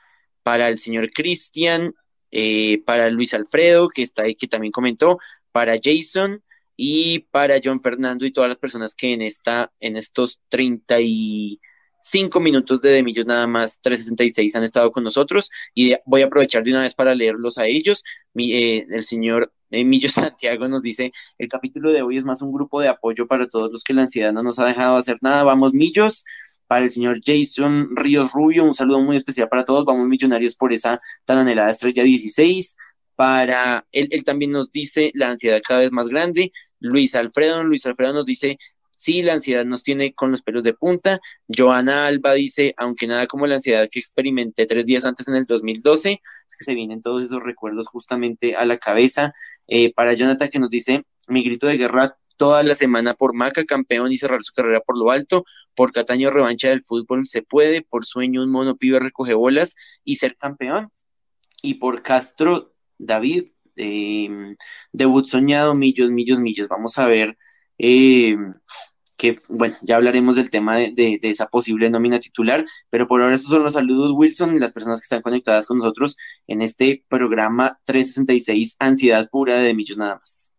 [0.45, 1.93] para el señor Cristian,
[2.31, 5.19] eh, para Luis Alfredo, que está ahí, que también comentó,
[5.51, 6.41] para Jason
[6.77, 11.61] y para John Fernando y todas las personas que en esta, en estos 30 y
[12.01, 16.63] cinco minutos de Demillos nada más 366 han estado con nosotros y voy a aprovechar
[16.63, 18.05] de una vez para leerlos a ellos.
[18.37, 22.81] Eh, el señor Emilio Santiago nos dice, el capítulo de hoy es más un grupo
[22.81, 25.45] de apoyo para todos los que la ansiedad no nos ha dejado hacer nada.
[25.45, 26.25] Vamos, Millos.
[26.69, 29.85] Para el señor Jason Ríos Rubio, un saludo muy especial para todos.
[29.85, 32.77] Vamos, millonarios, por esa tan anhelada estrella 16.
[33.15, 36.51] Para él, él también nos dice la ansiedad cada vez más grande.
[36.81, 38.59] Luis Alfredo, Luis Alfredo nos dice
[38.99, 41.21] Sí, la ansiedad nos tiene con los pelos de punta.
[41.55, 45.45] Joana Alba dice, aunque nada como la ansiedad que experimenté tres días antes en el
[45.45, 49.35] 2012, es que se vienen todos esos recuerdos justamente a la cabeza.
[49.67, 53.65] Eh, para Jonathan que nos dice, mi grito de guerra toda la semana por Maca,
[53.67, 55.45] campeón y cerrar su carrera por lo alto,
[55.75, 60.17] por Cataño revancha del fútbol se puede, por sueño un mono pibe recoge bolas y
[60.17, 60.91] ser campeón.
[61.61, 63.45] Y por Castro, David,
[63.77, 64.57] eh,
[64.91, 66.69] debut soñado, millos, millos, millos.
[66.69, 67.37] Vamos a ver
[67.79, 68.37] eh,
[69.17, 73.51] que, bueno, ya hablaremos del tema de, esa posible nómina titular, pero por ahora estos
[73.51, 76.17] son los saludos, Wilson, y las personas que están conectadas con nosotros
[76.47, 80.55] en este programa 366, Ansiedad Pura de Millos nada más.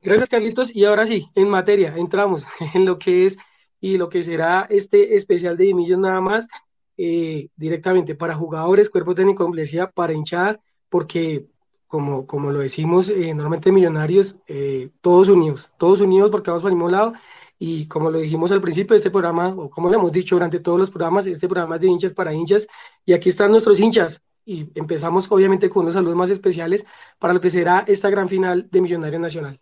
[0.00, 0.74] Gracias, Carlitos.
[0.74, 3.38] Y ahora sí, en materia, entramos en lo que es
[3.80, 6.48] y lo que será este especial de Millos nada más,
[6.96, 11.46] eh, directamente para jugadores, cuerpo técnico, iglesia, para hinchada, porque
[11.92, 16.70] como, como lo decimos eh, normalmente millonarios, eh, todos unidos, todos unidos porque vamos por
[16.70, 17.12] el mismo lado.
[17.58, 20.58] Y como lo dijimos al principio de este programa, o como lo hemos dicho durante
[20.58, 22.66] todos los programas, este programa es de hinchas para hinchas.
[23.04, 24.22] Y aquí están nuestros hinchas.
[24.46, 26.86] Y empezamos obviamente con unos saludos más especiales
[27.18, 29.58] para lo que será esta gran final de Millonario Nacional.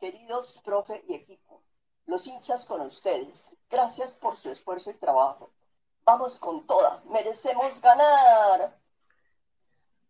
[0.00, 1.62] Queridos profe y equipo,
[2.06, 5.52] los hinchas con ustedes, gracias por su esfuerzo y trabajo.
[6.04, 8.76] Vamos con toda, merecemos ganar.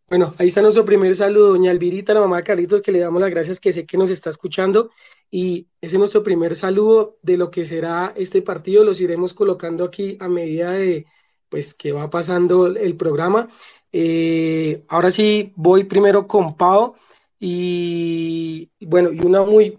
[0.08, 3.20] Bueno, ahí está nuestro primer saludo, doña Alvirita, la mamá de Carlitos, que le damos
[3.20, 4.90] las gracias, que sé que nos está escuchando.
[5.30, 8.84] Y ese es nuestro primer saludo de lo que será este partido.
[8.84, 11.04] Los iremos colocando aquí a medida de
[11.50, 13.48] pues que va pasando el programa.
[13.92, 16.94] Eh, ahora sí, voy primero con Pau.
[17.38, 19.78] Y bueno, y una muy,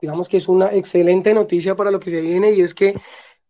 [0.00, 2.94] digamos que es una excelente noticia para lo que se viene, y es que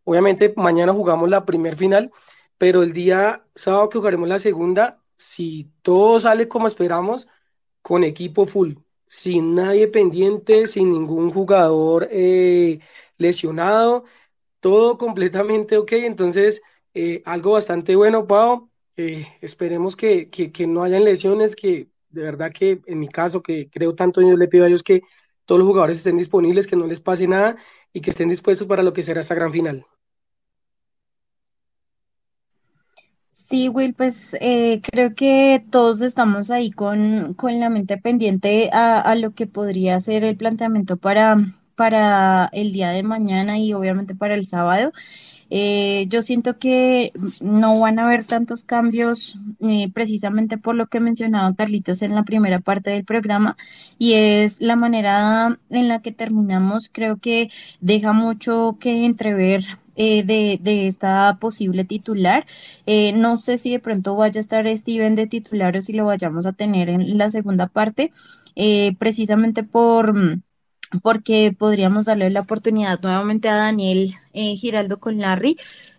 [0.04, 2.10] obviamente mañana jugamos la primer final,
[2.58, 7.28] pero el día sábado que jugaremos la segunda, si todo sale como esperamos,
[7.82, 8.74] con equipo full,
[9.06, 12.80] sin nadie pendiente, sin ningún jugador eh,
[13.18, 14.04] lesionado,
[14.60, 15.92] todo completamente ok.
[15.92, 16.62] Entonces,
[16.94, 18.70] eh, algo bastante bueno, Pau.
[18.96, 23.70] Eh, esperemos que, que, no hayan lesiones, que de verdad que en mi caso, que
[23.70, 25.02] creo tanto, yo le pido a Dios que
[25.46, 27.56] todos los jugadores estén disponibles, que no les pase nada
[27.92, 29.86] y que estén dispuestos para lo que será esta gran final.
[33.42, 39.32] Sí, Will, pues eh, creo que todos estamos ahí con, la mente pendiente a, lo
[39.34, 41.36] que podría ser el planteamiento para,
[41.74, 44.92] para el día de mañana y obviamente para el sábado.
[45.54, 50.98] Eh, yo siento que no van a haber tantos cambios eh, precisamente por lo que
[50.98, 53.58] mencionaba Carlitos en la primera parte del programa
[53.98, 56.88] y es la manera en la que terminamos.
[56.90, 57.50] Creo que
[57.82, 59.62] deja mucho que entrever
[59.96, 62.46] eh, de, esta posible titular.
[62.86, 66.06] Eh, no sé si de pronto vaya a estar Steven de titular o si lo
[66.06, 68.10] vayamos a tener en la segunda parte,
[68.98, 70.14] precisamente por
[71.02, 75.56] porque podríamos darle la oportunidad nuevamente a Daniel Giraldo con Larry,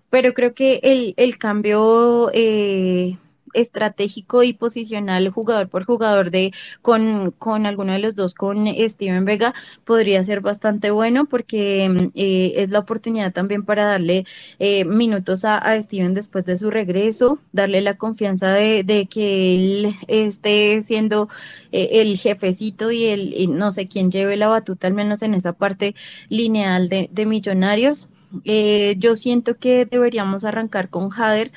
[0.10, 2.30] pero creo que el, el cambio
[3.54, 9.26] estratégico y posicional jugador por jugador de con, con alguno de los dos, con Steven
[9.26, 14.26] Vega, podría ser bastante bueno porque eh, es la oportunidad también para darle
[14.60, 20.82] eh, minutos a, Steven después de su regreso, darle la confianza de, que él esté
[20.82, 21.30] siendo
[21.72, 25.54] eh, el jefecito y el no sé quién lleve la batuta, al menos en esa
[25.54, 25.96] parte
[26.30, 28.10] lineal de, millonarios.
[28.44, 31.52] yo siento que deberíamos arrancar con Jader,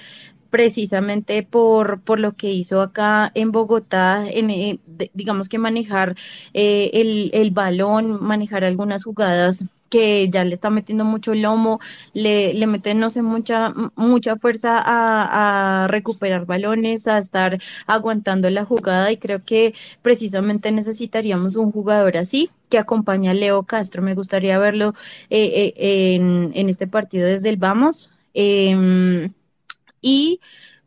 [0.50, 4.80] precisamente por, por lo que hizo acá en Bogotá, en, eh,
[5.14, 6.16] digamos que manejar
[6.54, 11.80] eh, el, el balón, manejar algunas jugadas que ya le está metiendo mucho lomo,
[12.12, 18.64] le, le mete, no sé, mucha, mucha fuerza a, recuperar balones, a estar aguantando la
[18.64, 24.02] jugada y creo que precisamente necesitaríamos un jugador así que acompañe a Leo Castro.
[24.02, 24.94] Me gustaría verlo
[25.30, 28.10] eh, en, en, este partido desde el Vamos.
[28.34, 29.32] Em,
[30.00, 30.40] y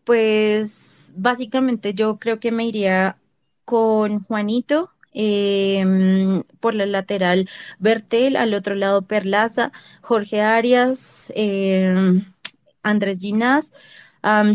[0.03, 3.17] pues básicamente yo creo que me iría
[3.65, 4.91] con Juanito.
[5.11, 7.49] Em, por la lateral
[7.79, 12.25] Bertel, al otro lado Perlaza, Jorge Arias, em,
[12.83, 13.73] Andrés Ginás.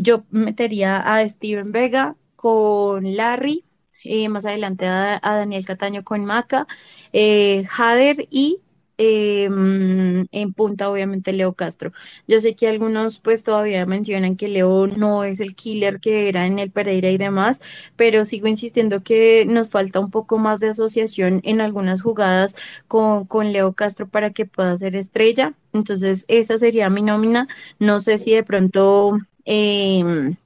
[0.02, 3.64] yo metería a Steven Vega con Larry,
[4.04, 6.66] eh, más adelante a, Daniel Cataño con Maca,
[7.12, 8.60] eh, Jader y
[8.96, 11.92] Em, en punta, obviamente, Leo Castro.
[12.28, 16.46] Yo sé que algunos pues todavía mencionan que Leo no es el killer que era
[16.46, 17.60] en el Pereira y demás,
[17.96, 22.56] pero sigo insistiendo que nos falta un poco más de asociación en algunas jugadas
[22.88, 25.54] con, con Leo Castro para que pueda ser estrella.
[25.72, 27.48] Entonces, esa sería mi nómina.
[27.78, 29.18] No sé si de pronto...
[29.46, 30.36] Eh,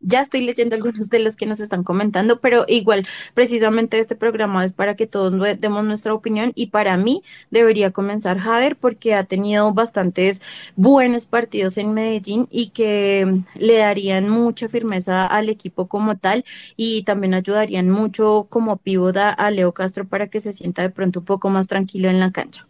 [0.00, 4.64] ya estoy leyendo algunos de los que nos están comentando, pero igual, precisamente este programa
[4.64, 9.24] es para que todos demos nuestra opinión y para mí debería comenzar Jader porque ha
[9.24, 10.40] tenido bastantes
[10.76, 16.44] buenos partidos en Medellín y que le darían mucha firmeza al equipo como tal
[16.76, 21.20] y también ayudarían mucho como pivoda a Leo Castro para que se sienta de pronto
[21.20, 22.66] un poco más tranquilo en la cancha.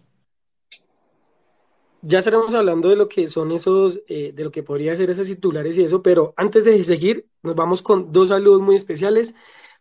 [2.03, 5.27] Ya estaremos hablando de lo que son esos, eh, de lo que podría ser esos
[5.27, 9.35] titulares y eso, pero antes de seguir, nos vamos con dos saludos muy especiales.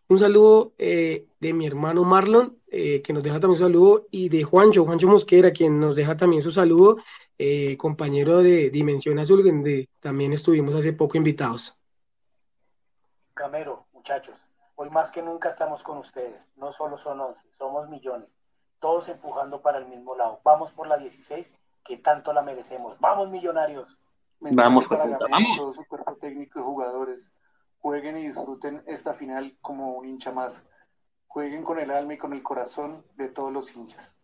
[0.09, 4.29] Un saludo eh, de mi hermano Marlon, eh, que nos deja también su saludo, y
[4.29, 6.97] de Juancho, Juancho Mosquera, quien nos deja también su saludo,
[7.77, 11.77] compañero de Dimensión Azul, donde también estuvimos hace poco invitados.
[13.35, 14.39] Camero, muchachos,
[14.75, 16.41] hoy más que nunca estamos con ustedes.
[16.55, 18.27] No solo son 11, somos millones,
[18.79, 20.39] todos empujando para el mismo lado.
[20.43, 21.47] Vamos por la 16
[21.87, 22.99] que tanto la merecemos.
[22.99, 23.97] Vamos, millonarios.
[24.39, 25.57] Vamos, vamos.
[25.57, 27.31] Todo su cuerpo técnico y jugadores.
[27.79, 30.63] Jueguen y disfruten esta final como un hincha más.
[31.27, 34.15] Jueguen con el alma y con el corazón de todos los hinchas.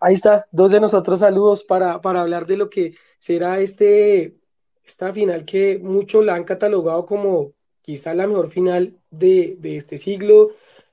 [0.00, 4.36] Ahí está, dos de nosotros saludos para, para hablar de lo que será este,
[4.84, 7.52] esta final que muchos la han catalogado como
[7.82, 10.50] quizá la mejor final de, de este siglo,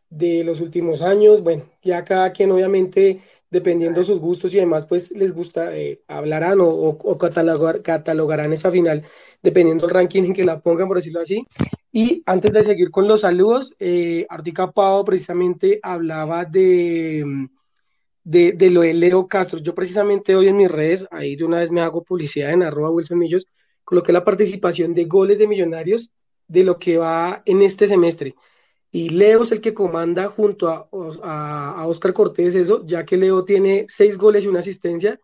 [0.10, 1.42] de los últimos años.
[1.42, 3.22] Bueno, ya cada quien obviamente
[3.56, 8.70] dependiendo de sus gustos y demás, pues les gusta, eh, hablarán o, catalogar, catalogarán esa
[8.70, 9.04] final,
[9.42, 11.48] dependiendo del ranking en que la pongan, por decirlo así.
[11.90, 17.48] Y antes de seguir con los saludos, eh, Artica Pau precisamente hablaba de,
[18.26, 19.60] de, de, lo de Leo Castro.
[19.60, 22.92] Yo precisamente hoy en mis redes, ahí de una vez me hago publicidad en arroba
[22.92, 23.48] Wilson Millos,
[23.86, 26.12] coloqué la participación de goles de millonarios
[26.50, 28.36] de lo que va en este semestre.
[28.96, 30.88] Y Leo es el que comanda junto a,
[31.22, 35.20] a, Oscar Cortés eso, ya que Leo tiene seis goles y una asistencia,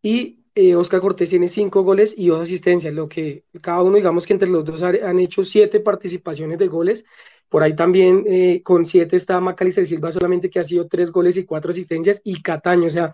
[0.00, 4.28] y eh, Oscar Cortés tiene cinco goles y dos asistencias, lo que cada uno, digamos
[4.28, 7.04] que entre los dos han hecho siete participaciones de goles.
[7.48, 11.36] Por ahí también eh, con siete está Macalister Silva, solamente que ha sido tres goles
[11.36, 12.86] y cuatro asistencias, y Cataño.
[12.86, 13.12] O sea,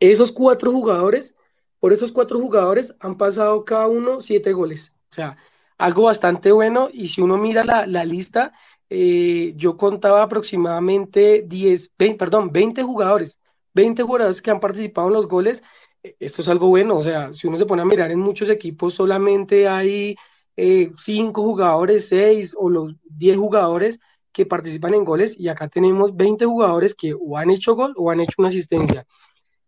[0.00, 1.34] esos cuatro jugadores,
[1.80, 4.94] por esos cuatro jugadores han pasado cada uno siete goles.
[5.10, 5.36] O sea,
[5.76, 6.88] algo bastante bueno.
[6.90, 8.54] Y si uno mira la, la lista,
[8.90, 13.38] eh, yo contaba aproximadamente 10, 20, perdón, 20 jugadores,
[13.74, 15.62] 20 jugadores que han participado en los goles.
[16.02, 18.48] E, esto es algo bueno, o sea, si uno se pone a mirar en muchos
[18.50, 20.16] equipos, solamente hay
[20.56, 23.98] 5 eh, jugadores, 6 o los 10 jugadores
[24.32, 28.10] que participan en goles y acá tenemos 20 jugadores que o han hecho gol o
[28.10, 29.06] han hecho una asistencia.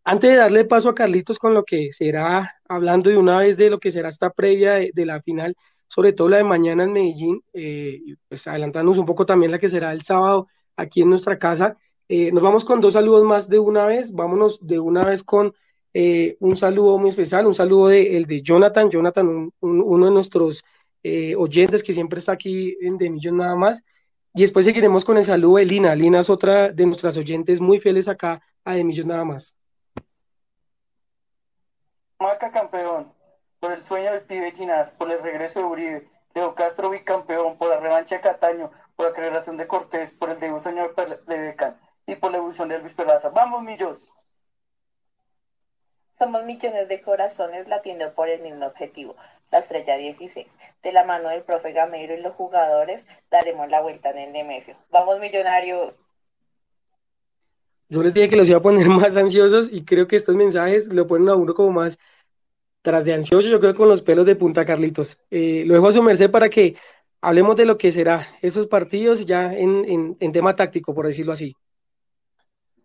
[0.04, 3.70] Antes de darle paso a Carlitos con lo que será, hablando de una vez de
[3.70, 5.56] lo que será esta previa de la final,
[5.88, 9.68] sobre todo la de mañana en Medellín, eh, pues adelantándonos un poco también la que
[9.68, 11.76] será el sábado aquí en nuestra casa.
[12.08, 15.54] Eh, nos vamos con dos saludos más de una vez, vámonos de una vez con
[15.94, 20.64] eh, un saludo muy especial, un saludo de, el de Jonathan, Jonathan, uno de nuestros
[21.36, 23.84] oyentes que siempre está aquí en De Millón nada más,
[24.34, 27.78] y después seguiremos con el saludo de Lina, Lina es otra de nuestras oyentes muy
[27.78, 29.56] fieles acá a De Millón nada más.
[32.18, 33.12] Marca campeón,
[33.60, 37.70] por el sueño del pibe Ginás, por el regreso de Uribe, Leo Castro bicampeón, por
[37.70, 41.78] la revancha de Cataño, por la creación de Cortés, por el debut señor de Becan
[42.06, 43.30] y por la evolución de Elvis Peraza.
[43.30, 44.02] ¡Vamos, millos!
[46.18, 49.16] Somos millones de corazones latiendo por el mismo objetivo,
[49.50, 50.46] la estrella 16.
[50.82, 54.76] De la mano del profe Gamero y los jugadores, daremos la vuelta en el Nemesio.
[54.90, 55.94] ¡Vamos, millonarios!
[57.88, 60.88] Yo les dije que los iba a poner más ansiosos y creo que estos mensajes
[60.88, 61.98] lo ponen a uno como más
[62.86, 65.18] tras de ansioso, yo creo con los pelos de punta, Carlitos.
[65.32, 66.76] Eh, lo dejo a su merced para que
[67.20, 71.56] hablemos de lo que será esos partidos ya en, tema táctico, por decirlo así.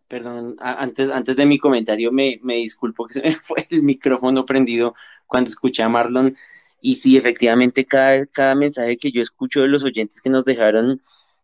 [0.08, 4.44] Perdón, antes, antes de mi comentario me, me disculpo que se me fue el micrófono
[4.44, 4.96] prendido
[5.28, 6.36] cuando escuché a Marlon.
[6.82, 11.00] Y sí, efectivamente, cada, cada mensaje que yo escucho de los oyentes que nos dejaron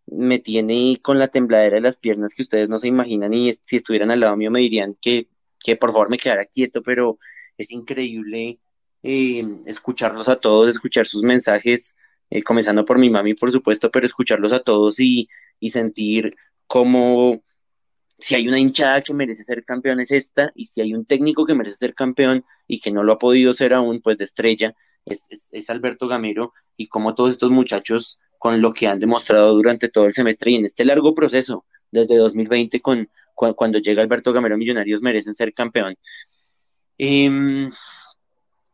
[0.08, 3.76] me tiene con la tembladera de las piernas que ustedes no se imaginan y si
[3.76, 5.28] estuvieran al lado mío me dirían que,
[5.60, 7.20] que por favor me quedara quieto, pero
[7.58, 8.60] es increíble
[9.04, 11.96] eh, escucharlos a todos, escuchar sus mensajes,
[12.30, 15.30] eh, comenzando por mi mami, por supuesto, pero escucharlos a todos y,
[15.70, 16.36] sentir
[16.68, 17.42] como
[18.20, 21.46] si hay una hinchada que merece ser campeón es esta, y si hay un técnico
[21.46, 24.76] que merece ser campeón y que no lo ha podido ser aún, pues de estrella,
[25.06, 29.90] es, es, Alberto Gamero, y como todos estos muchachos con lo que han demostrado durante
[29.90, 34.58] todo el semestre y en este largo proceso, desde 2020, con, cuando llega Alberto Gamero
[34.58, 35.96] Millonarios, merecen ser campeón.
[36.98, 37.70] Em,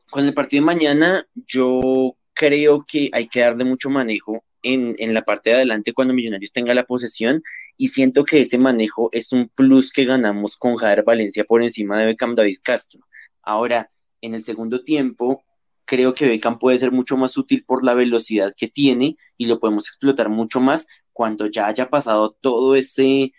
[0.10, 5.14] con el partido de mañana, yo creo que hay que darle mucho manejo en, en,
[5.14, 7.42] la parte de adelante cuando Millonarios tenga la posesión
[7.78, 11.98] y siento que ese manejo es un plus que ganamos con Javier Valencia por encima
[11.98, 13.02] de Beckham David Castro.
[13.42, 15.44] Ahora, en el segundo tiempo,
[15.86, 19.60] creo que Beckham puede ser mucho más útil por la velocidad que tiene y lo
[19.60, 23.34] podemos explotar mucho más cuando ya haya pasado todo ese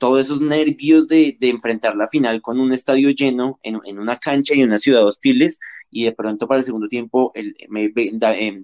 [0.00, 4.62] todos esos nervios de, enfrentar la final con un estadio lleno, en, una cancha y
[4.62, 7.54] una ciudad hostiles, y de pronto para el segundo tiempo el,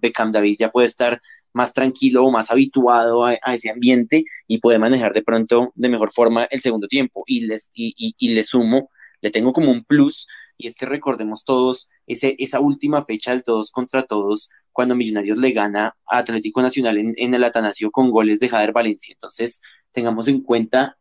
[0.00, 1.20] Beckham David ya puede estar
[1.52, 6.10] más tranquilo o más habituado a, ese ambiente y puede manejar de pronto de mejor
[6.10, 7.22] forma el segundo tiempo.
[7.26, 10.26] Y, les, y, le sumo, le tengo como un plus
[10.56, 15.36] y es que recordemos todos ese, esa última fecha del todos contra todos, cuando Millonarios
[15.36, 19.12] le gana a Atlético Nacional en, en el Atanasio con goles de Jader Valencia.
[19.12, 19.60] Entonces,
[19.90, 20.96] tengamos en cuenta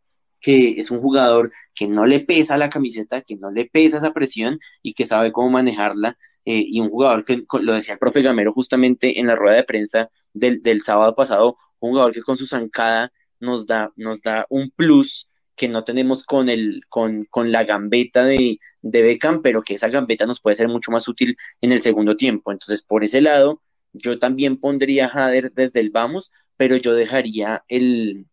[0.46, 4.14] que es un jugador que no le pesa la camiseta, que no le pesa esa
[4.14, 6.20] presión y que sabe cómo manejarla.
[6.46, 9.64] Eh, y un jugador que, lo decía el profe Gamero justamente en la rueda de
[9.64, 14.46] prensa del, del sábado pasado, un jugador que con su zancada nos da, nos da
[14.50, 19.64] un plus que no tenemos con, el, con, con la gambeta de, de Beckham, pero
[19.64, 22.52] que esa gambeta nos puede ser mucho más útil en el segundo tiempo.
[22.52, 27.64] Entonces, por ese lado, yo también pondría a Jader desde el vamos, pero yo dejaría
[27.68, 28.28] el,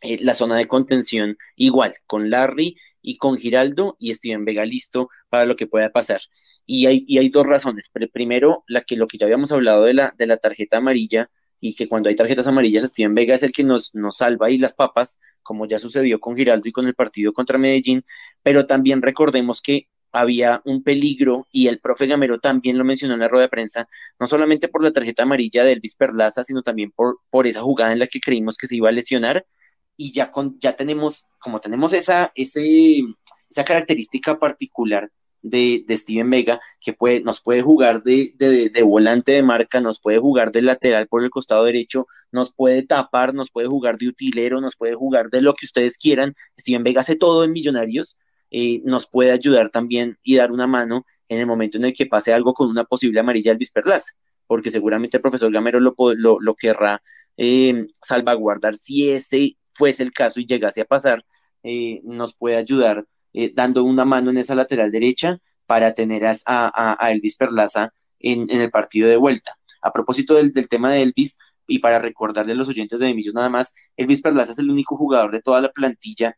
[0.00, 5.08] eh, la zona de contención igual, con Larry y con Giraldo y Steven Vega listo
[5.28, 6.20] para lo que pueda pasar.
[6.66, 7.90] Y hay, y hay dos razones.
[8.12, 11.30] Primero, la que, lo que ya habíamos hablado de la, de la tarjeta amarilla,
[11.60, 14.58] y que cuando hay tarjetas amarillas, Steven Vega es el que nos, nos salva ahí
[14.58, 18.04] las papas, como ya sucedió con Giraldo y con el partido contra Medellín,
[18.42, 23.20] pero también recordemos que había un peligro y el profe Gamero también lo mencionó en
[23.20, 23.88] la rueda de prensa,
[24.20, 27.92] no solamente por la tarjeta amarilla de Elvis Perlaza, sino también por, por esa jugada
[27.92, 29.44] en la que creímos que se iba a lesionar
[29.96, 35.10] y ya, con, ya tenemos, como tenemos esa, esa característica particular
[35.42, 39.80] de, de, Steven Vega, que puede, nos puede jugar de, de, de, volante de marca,
[39.80, 43.98] nos puede jugar de lateral por el costado derecho, nos puede tapar, nos puede jugar
[43.98, 46.34] de utilero, nos puede jugar de lo que ustedes quieran.
[46.58, 48.18] Steven Vega hace todo en Millonarios,
[48.50, 52.06] eh, nos puede ayudar también y dar una mano en el momento en el que
[52.06, 54.12] pase algo con una posible amarilla al Perlaza,
[54.46, 57.02] porque seguramente el profesor Gamero lo, lo, lo querrá
[57.36, 61.24] eh, salvaguardar si ese fuese el caso y llegase a pasar,
[61.62, 67.10] eh, nos puede ayudar eh, dando una mano en esa lateral derecha para tener a,
[67.10, 69.56] Elvis Perlaza en, el partido de vuelta.
[69.82, 73.48] A propósito del, tema de Elvis, y para recordarle a los oyentes de Emilio nada
[73.48, 76.36] más, Elvis Perlaza es el único jugador de toda la plantilla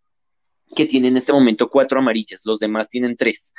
[0.74, 3.52] que tiene en este momento cuatro amarillas, los demás tienen tres.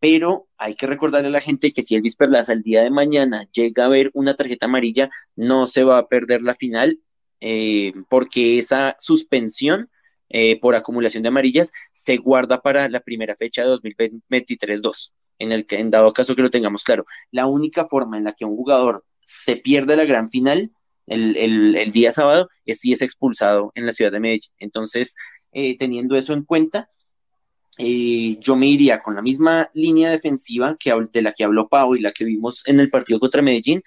[0.00, 3.46] Pero hay que recordarle a la gente que si Elvis Perlaza el día de mañana
[3.52, 6.98] llega a ver una tarjeta amarilla, no se va a perder la final
[7.44, 9.90] eh, porque esa suspensión
[10.28, 15.66] eh, por acumulación de amarillas se guarda para la primera fecha de 2023-2, en el
[15.66, 17.04] que en dado caso que lo tengamos claro.
[17.32, 20.70] La única forma en la que un jugador se pierde la gran final
[21.06, 24.52] el, día sábado es si es expulsado en la ciudad de Medellín.
[24.60, 25.16] Entonces,
[25.50, 26.90] eh, teniendo eso en cuenta,
[27.76, 32.00] yo me iría con la misma línea defensiva que, de la que habló Pau y
[32.00, 33.82] la que vimos en el partido contra Medellín,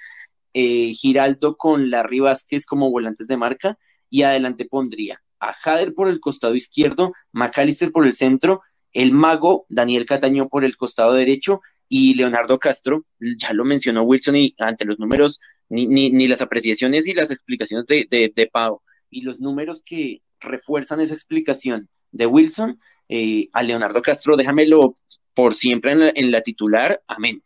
[0.57, 3.77] eh, Giraldo con Larry Vázquez como volantes de marca
[4.09, 8.61] y adelante pondría a Jader por el costado izquierdo, McAllister por el centro,
[8.93, 14.37] el mago Daniel Cataño por el costado derecho y Leonardo Castro, ya lo mencionó Wilson
[14.37, 19.23] y ante los números, ni, ni, las apreciaciones y las explicaciones de, de, Pau y
[19.23, 22.79] los números que refuerzan esa explicación de Wilson,
[23.09, 24.95] eh, a Leonardo Castro, déjamelo
[25.33, 27.43] por siempre en la, en la titular, amén.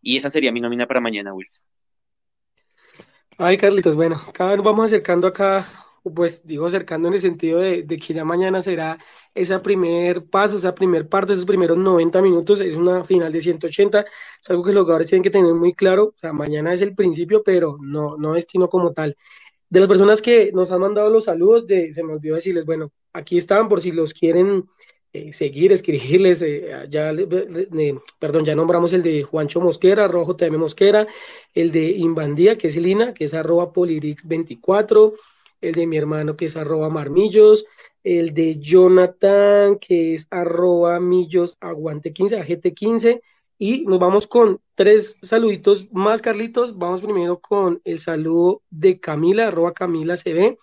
[0.00, 1.66] Y esa sería mi nómina para mañana, Wilson.
[3.38, 5.66] Ay, Carlitos, bueno, cada vez vamos acercando acá,
[6.14, 8.98] pues digo acercando en el sentido de, que ya mañana será
[9.34, 14.00] ese primer paso, ese primer parte, esos primeros 90 minutos, es una final de 180,
[14.40, 16.94] es algo que los jugadores tienen que tener muy claro, o sea, mañana es el
[16.94, 19.16] principio, pero no, no destino como tal.
[19.68, 23.38] De las personas que nos han mandado los saludos, se me olvidó decirles, bueno, aquí
[23.38, 24.68] están por si los quieren
[25.12, 27.12] eh, seguir, escribirles, eh, ya,
[28.18, 31.06] perdón, ya nombramos el de Juancho Mosquera, Rojo TM Mosquera,
[31.54, 35.12] el de Invandía, que es Lina, que es arroba polirix24,
[35.60, 37.66] el de mi hermano, que es arroba marmillos,
[38.02, 43.22] el de Jonathan, que es arroba millos aguante 15, agente 15,
[43.58, 46.76] y nos vamos con tres saluditos más, Carlitos.
[46.76, 50.58] Vamos primero con el saludo de Camila, arroba Camila CB.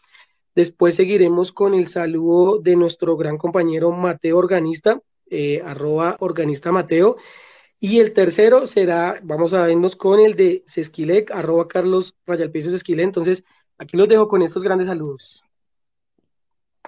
[0.60, 5.00] Después seguiremos con el saludo de nuestro gran compañero Mateo Organista,
[5.30, 7.16] eh, arroba organista Mateo.
[7.80, 13.06] Y el tercero será, vamos a vernos con el de Sesquilec, arroba Carlos Rayalpiso Sesquilec.
[13.06, 13.46] Entonces,
[13.78, 15.46] aquí los dejo con estos grandes saludos.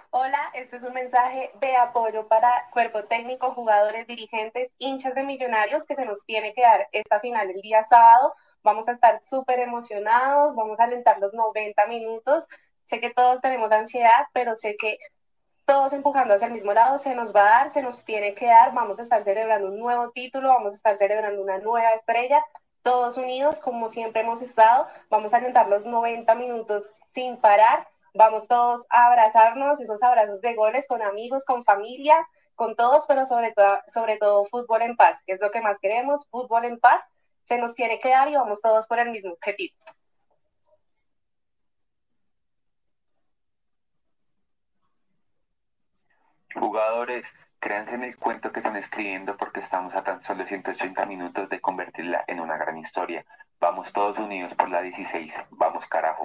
[0.10, 5.86] Hola, este es un mensaje de apoyo para cuerpo técnico, jugadores, dirigentes, hinchas de millonarios
[5.86, 8.34] que se nos tiene que dar esta final el día sábado.
[8.64, 12.48] Vamos a estar súper emocionados, vamos a alentar los 90 minutos
[12.92, 14.98] Sé que todos tenemos ansiedad, pero sé que
[15.66, 18.48] todos empujando hacia el mismo lado se nos va a dar, se nos tiene que
[18.48, 22.44] dar, vamos a estar celebrando un nuevo título, vamos a estar celebrando una nueva estrella,
[22.82, 28.50] todos unidos como siempre hemos estado, vamos a alentar los 90 minutos sin parar, vamos
[28.50, 32.18] todos a abrazarnos, esos abrazos de goles con amigos, con familia,
[32.56, 35.80] con todos, pero sobre todo, sobre todo fútbol en paz, que es lo que más
[35.80, 37.02] queremos, fútbol en paz,
[37.46, 39.78] se nos tiene que dar y vamos todos por el mismo objetivo.
[46.54, 47.28] Jugadores,
[47.62, 51.62] Créanse en el cuento que están escribiendo porque estamos a tan solo 180 minutos de
[51.62, 53.24] convertirla en una gran historia.
[53.60, 55.32] Vamos todos unidos por la 16.
[55.52, 56.24] Vamos carajo.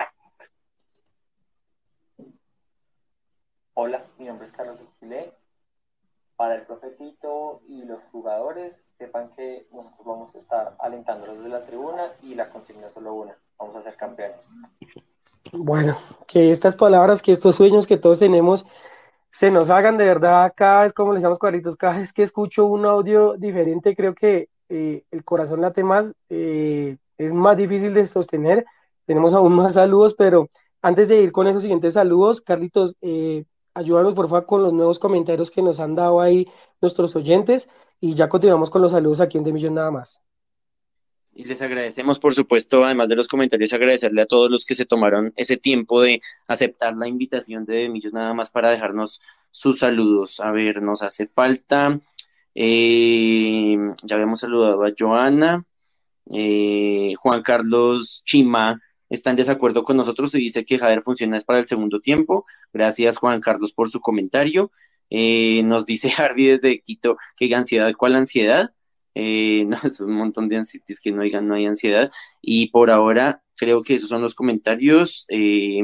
[3.74, 5.34] Hola, mi nombre es Carlos Esquilé.
[6.36, 11.66] Para el profetito y los jugadores, sepan que nosotros vamos a estar alentándolos de la
[11.66, 13.36] tribuna y la consigna es solo una.
[13.58, 14.48] Vamos a ser campeones.
[15.52, 18.66] Bueno, que estas palabras, que estos sueños que todos tenemos
[19.36, 22.64] se nos hagan de verdad cada vez, como le decíamos cuadritos, cada vez que escucho
[22.64, 28.06] un audio diferente, creo que eh, el corazón late más, eh, es más difícil de
[28.06, 28.64] sostener.
[29.04, 30.48] Tenemos aún más saludos, pero
[30.80, 34.98] antes de ir con esos siguientes saludos, Carlitos, eh, ayúdanos por favor con los nuevos
[34.98, 36.48] comentarios que nos han dado ahí
[36.80, 37.68] nuestros oyentes
[38.00, 40.22] y ya continuamos con los saludos aquí en De Millón nada más.
[41.38, 44.86] Y les agradecemos, por supuesto, además de los comentarios, agradecerle a todos los que se
[44.86, 49.20] tomaron ese tiempo de aceptar la invitación de Millos nada más para dejarnos
[49.50, 50.40] sus saludos.
[50.40, 52.00] A ver, nos hace falta.
[52.54, 55.66] Eh, ya habíamos saludado a Joana.
[56.32, 58.80] Eh, Juan Carlos Chima
[59.10, 62.46] está en desacuerdo con nosotros y dice que Jader funciona es para el segundo tiempo.
[62.72, 64.72] Gracias, Juan Carlos, por su comentario.
[65.10, 68.70] Eh, nos dice Harvey desde Quito que ansiedad, ¿cuál ansiedad?
[69.18, 72.10] Eh, no, es un montón de ansiedades que no hay, no hay ansiedad.
[72.42, 75.24] Y por ahora creo que esos son los comentarios.
[75.28, 75.82] Eh,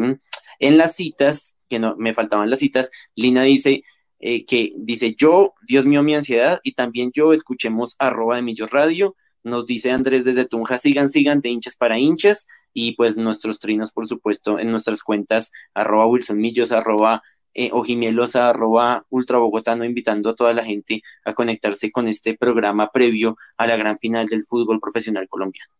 [0.59, 3.83] en las citas, que no me faltaban las citas, Lina dice
[4.20, 8.70] eh, que dice yo, Dios mío, mi ansiedad, y también yo, escuchemos arroba de Millos
[8.70, 9.16] Radio.
[9.43, 13.91] Nos dice Andrés desde Tunja, sigan, sigan, de hinchas para hinchas, y pues nuestros trinos,
[13.93, 17.22] por supuesto, en nuestras cuentas, arroba Wilson Millos, arroba
[17.55, 22.90] eh, ojimielosa arroba ultra bogotano invitando a toda la gente a conectarse con este programa
[22.90, 25.72] previo a la gran final del fútbol profesional colombiano.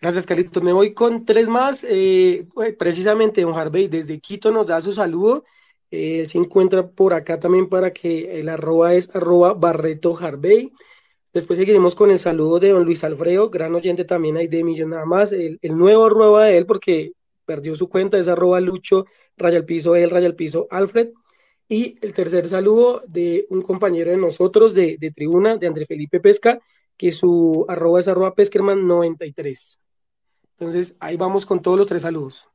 [0.00, 0.62] Gracias, Carlitos.
[0.62, 1.84] Me voy con tres más.
[1.88, 2.46] Eh,
[2.78, 5.44] precisamente, don Harvey, desde Quito nos da su saludo.
[5.90, 10.72] Eh, él se encuentra por acá también para que el arroba es arroba Barreto Harvey.
[11.32, 14.90] Después seguiremos con el saludo de don Luis Alfredo, gran oyente también hay de Millón
[14.90, 15.32] nada más.
[15.32, 17.12] El, el nuevo arroba de él, porque
[17.44, 19.06] perdió su cuenta, es arroba Lucho,
[19.36, 21.10] raya al piso él, raya al piso Alfred.
[21.68, 26.20] Y el tercer saludo de un compañero de nosotros de, de tribuna, de André Felipe
[26.20, 26.60] Pesca,
[26.96, 29.78] que su arroba es arroba peskerman93.
[30.58, 32.48] Entonces, ahí vamos con todos los tres saludos.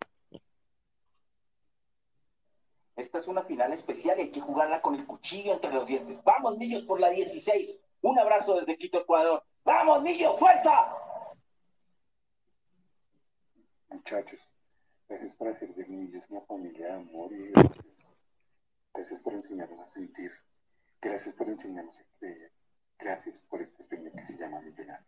[2.95, 6.23] Esta es una final especial y hay que jugarla con el cuchillo entre los dientes.
[6.23, 7.79] Vamos, Millos, por la 16.
[8.01, 9.43] Un abrazo desde Quito, Ecuador.
[9.63, 10.95] Vamos, Millos, fuerza.
[13.89, 14.39] Muchachos,
[15.12, 17.86] Gracias por hacer de Millos una familia de amor y gracias.
[18.93, 20.32] Gracias por enseñarnos a sentir.
[21.01, 22.49] Gracias por enseñarnos a creer.
[22.97, 25.05] Gracias por este sueño que se llama Millonario.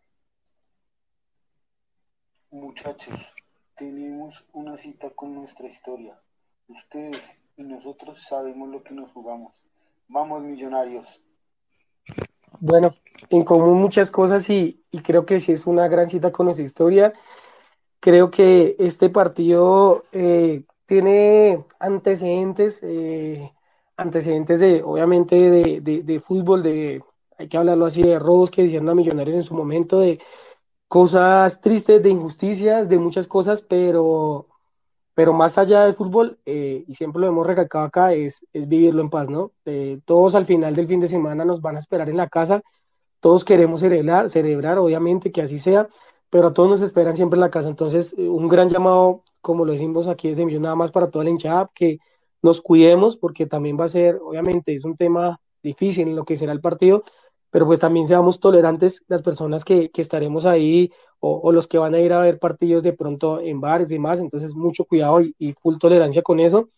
[2.50, 3.18] Muchachos,
[3.78, 6.20] tenemos una cita con nuestra historia.
[6.68, 7.22] Ustedes
[7.56, 9.64] y nosotros sabemos lo que nos jugamos.
[10.08, 11.08] Vamos, millonarios.
[12.60, 12.94] Bueno,
[13.30, 16.66] en común muchas cosas y, y creo que sí es una gran cita con nuestra
[16.66, 17.14] historia.
[18.04, 23.50] Creo que este partido eh, tiene antecedentes, eh,
[23.96, 27.02] antecedentes de, obviamente, de, fútbol, de,
[27.38, 30.20] hay que hablarlo así, de robos que hicieron a Millonarios en su momento, de
[30.86, 34.48] cosas tristes, de injusticias, de muchas cosas, pero,
[35.14, 39.00] pero más allá del fútbol, eh, y siempre lo hemos recalcado acá, es, es vivirlo
[39.00, 39.52] en paz, ¿no?
[39.64, 42.60] Eh, todos al final del fin de semana nos van a esperar en la casa,
[43.20, 45.88] todos queremos celebrar, celebrar, obviamente que así sea,
[46.34, 47.68] pero a todos nos esperan siempre en la casa.
[47.68, 51.22] Entonces, eh, un gran llamado, como lo decimos aquí desde Millón, nada más para toda
[51.24, 52.00] la hinchada, que
[52.42, 56.36] nos cuidemos, porque también va a ser, obviamente, es un tema difícil en lo que
[56.36, 57.04] será el partido,
[57.50, 61.94] pero pues también seamos tolerantes las personas que, que estaremos ahí o, los que van
[61.94, 65.36] a ir a ver partidos de pronto en bares y demás, entonces mucho cuidado y,
[65.38, 66.68] y full tolerancia con eso.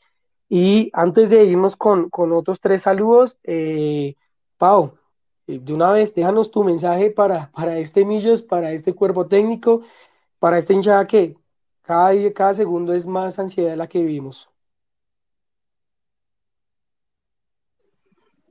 [0.50, 4.16] Y antes de irnos con, con otros tres saludos, eh,
[4.58, 4.98] Pau,
[5.46, 9.82] de una vez, déjanos tu mensaje para, para este Millos, para este cuerpo técnico,
[10.38, 11.36] para esta hinchada que
[11.82, 14.50] cada día, cada segundo es más ansiedad la que vivimos.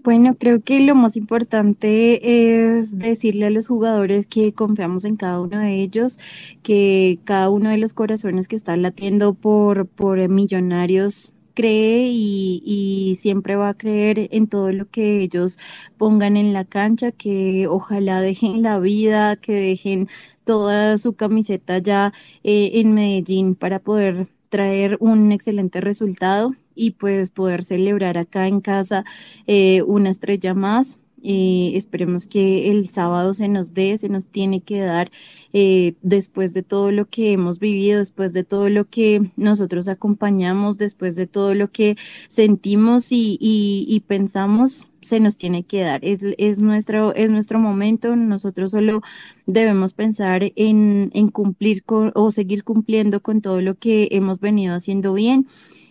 [0.05, 5.41] Bueno, creo que lo más importante es decirle a los jugadores que confiamos en cada
[5.41, 6.19] uno de ellos,
[6.61, 13.55] que cada uno de los corazones que están latiendo por, por millonarios cree y, siempre
[13.55, 15.57] va a creer en todo lo que ellos
[15.97, 20.09] pongan en la cancha, que ojalá dejen la vida, que dejen
[20.43, 27.31] toda su camiseta ya eh, en Medellín para poder traer un excelente resultado y pues
[27.31, 29.05] poder celebrar acá en casa
[29.47, 34.61] eh, una estrella más Eh, esperemos que el sábado se nos dé, se nos tiene
[34.61, 35.11] que dar
[35.53, 40.77] eh, después de todo lo que hemos vivido, después de todo lo que nosotros acompañamos,
[40.77, 41.95] después de todo lo que
[42.27, 46.03] sentimos y, y, pensamos, se nos tiene que dar.
[46.03, 49.01] Es, es, nuestro, es nuestro momento, nosotros solo
[49.45, 54.75] debemos pensar en, en cumplir con, o seguir cumpliendo con todo lo que hemos venido
[54.75, 55.47] haciendo bien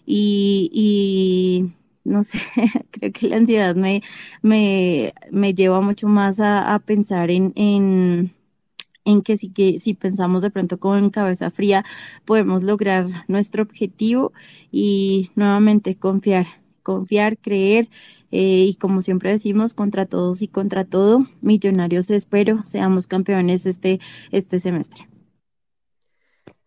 [0.06, 1.72] y, y
[2.04, 2.38] no sé,
[2.90, 4.02] creo que la ansiedad me,
[4.42, 8.34] me, me lleva mucho más a, pensar en, en,
[9.04, 11.84] en que si, que si pensamos de pronto con cabeza fría
[12.24, 14.32] podemos lograr nuestro objetivo
[14.70, 16.46] y nuevamente confiar,
[16.82, 17.88] confiar, creer
[18.30, 24.00] eh, y como siempre decimos, contra todos y contra todo, millonarios espero, seamos campeones este,
[24.32, 25.08] este semestre.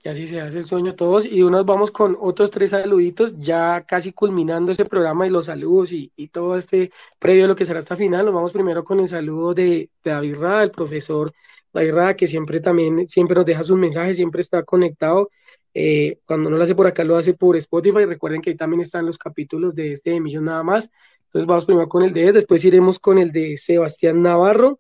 [0.04, 1.26] Y así se hace el sueño todos.
[1.26, 5.92] Y nos vamos con otros tres saluditos, ya casi culminando ese programa y los saludos
[5.92, 8.26] y, todo este previo a lo que será esta final.
[8.26, 11.34] Nos vamos primero con el saludo de, David Rada, el profesor
[11.74, 15.30] David Rada, que siempre también, siempre nos deja sus mensajes, siempre está conectado.
[15.74, 18.06] Eh, cuando no lo hace por acá, lo hace por Spotify.
[18.06, 20.90] Recuerden que ahí también están los capítulos de este Millón nada más.
[21.26, 24.80] Entonces vamos primero con el de él, después iremos con el de Sebastián Navarro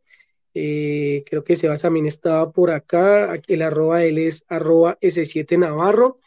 [0.59, 3.39] eh, creo que Sebas también estaba por acá.
[3.47, 6.19] El arroba él es arroba S7 Navarro.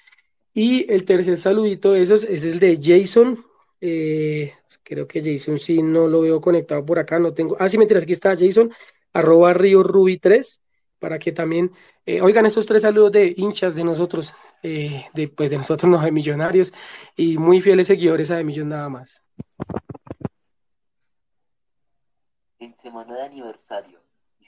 [0.55, 3.45] Y el tercer saludito de esos es el de Jason.
[3.81, 4.53] Eh,
[4.85, 7.19] creo que Jason sí no lo veo conectado por acá.
[7.19, 7.57] No tengo.
[7.59, 8.73] Ah, sí, mentiras, aquí está Jason,
[9.13, 10.63] arroba Río Ruby 3.
[11.01, 11.73] Para que también
[12.07, 16.13] eh, oigan estos tres saludos de hinchas de nosotros, de, pues de nosotros, no de
[16.13, 16.73] millonarios,
[17.17, 19.25] y muy fieles seguidores a de Millón nada más.
[22.59, 24.00] En semana de aniversario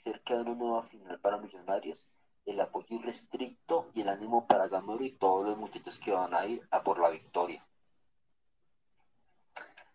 [0.04, 2.04] cerca de una nueva final para Millonarios,
[2.44, 6.46] el apoyo irrestricto y el ánimo para Gamero y todos los muchachos que van a
[6.46, 7.64] ir a por la victoria.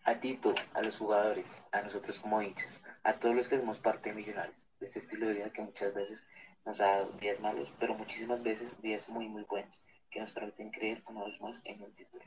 [0.04, 4.10] A Tito, a los jugadores, a nosotros como hinchas, a todos los que somos parte
[4.10, 6.24] de Millonarios, este estilo de vida que muchas veces
[6.66, 10.72] nos ha dado días malos, pero muchísimas veces días muy muy buenos, que nos permiten
[10.72, 12.24] creer una vez más en un título.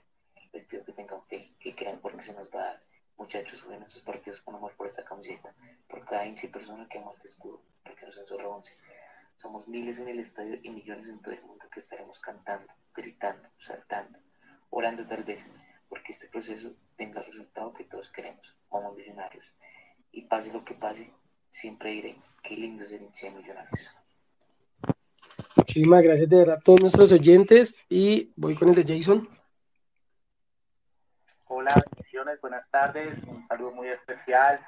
[0.53, 2.83] Les pido que tengan fe, que crean porque se nos va a dar.
[3.16, 5.55] Muchachos, jueguen estos partidos con amor por esta camiseta,
[5.89, 8.76] por cada hincha y persona que ama este escudo, porque no son solo 11.
[9.37, 13.49] Somos miles en el estadio y millones en todo el mundo que estaremos cantando, gritando,
[13.59, 14.18] saltando,
[14.70, 15.51] orando tal vez,
[15.89, 19.45] porque este proceso tenga el resultado que todos queremos, como millonarios.
[20.12, 21.11] Y pase lo que pase,
[21.51, 23.91] siempre diré, qué lindo es el hincha de millonarios.
[25.57, 29.28] Muchísimas gracias de verdad a todos nuestros oyentes y voy con el de Jason.
[31.47, 34.61] Hola, bendiciones, buenas tardes, un saludo muy especial.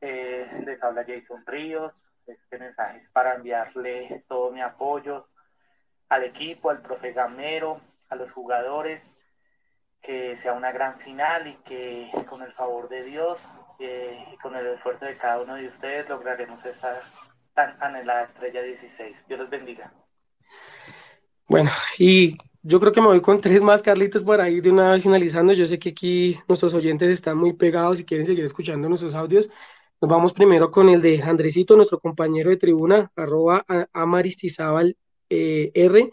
[0.00, 1.92] Eh, les habla Jason Ríos.
[2.30, 5.26] Este mensaje es para enviarle todo mi apoyo
[6.08, 9.02] al equipo, al profe Gamero, a los jugadores,
[10.02, 13.38] que sea una gran final y que con el favor de Dios
[13.78, 17.00] eh, y con el esfuerzo de cada uno de ustedes lograremos esa
[17.54, 19.16] tan anhelada estrella 16.
[19.28, 19.92] Dios los bendiga.
[21.46, 24.92] Bueno, y yo creo que me voy con tres más, Carlitos, por ahí de una
[24.92, 25.52] vez finalizando.
[25.52, 29.50] Yo sé que aquí nuestros oyentes están muy pegados y quieren seguir escuchando nuestros audios.
[30.00, 34.96] Nos vamos primero con el de Andresito, nuestro compañero de tribuna, arroba amaristizábal
[35.28, 36.10] eh, R.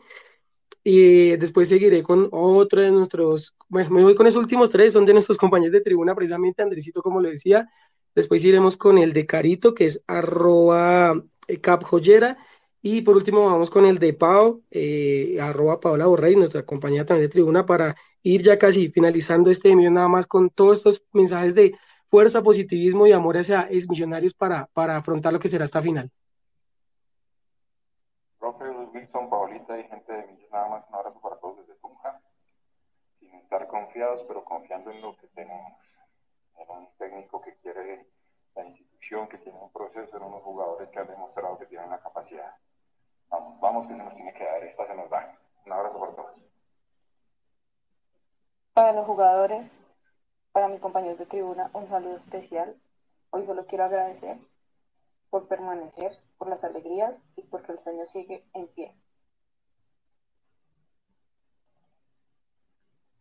[0.83, 5.05] Y después seguiré con otro de nuestros, bueno, me voy con esos últimos tres, son
[5.05, 7.69] de nuestros compañeros de tribuna, precisamente Andresito, como lo decía.
[8.13, 12.37] Después iremos con el de Carito, que es arroba eh, capjoyera.
[12.81, 17.27] Y por último vamos con el de Pau, eh, arroba Paola Borrey, nuestra compañía también
[17.27, 21.55] de tribuna, para ir ya casi finalizando este envío nada más con todos estos mensajes
[21.55, 21.73] de
[22.09, 26.09] fuerza, positivismo y amor hacia ex millonarios para, para afrontar lo que será esta final.
[28.39, 32.21] Profe Wilson, Paolita y gente de Millón, nada más un abrazo para todos desde Tunja,
[33.19, 35.73] sin estar confiados, pero confiando en lo que tenemos,
[36.57, 38.07] en un técnico que quiere
[38.55, 41.99] la institución, que tiene un proceso, en unos jugadores que han demostrado que tienen la
[41.99, 42.55] capacidad.
[43.29, 45.37] Vamos, vamos que se nos tiene que dar, esta se nos da.
[45.65, 46.31] Un abrazo para todos.
[48.73, 49.71] Para los jugadores,
[50.57, 52.75] para mis compañeros de tribuna, un saludo especial.
[53.29, 54.39] Hoy solo quiero agradecer
[55.29, 58.91] por permanecer, por las alegrías y porque el sueño sigue en pie.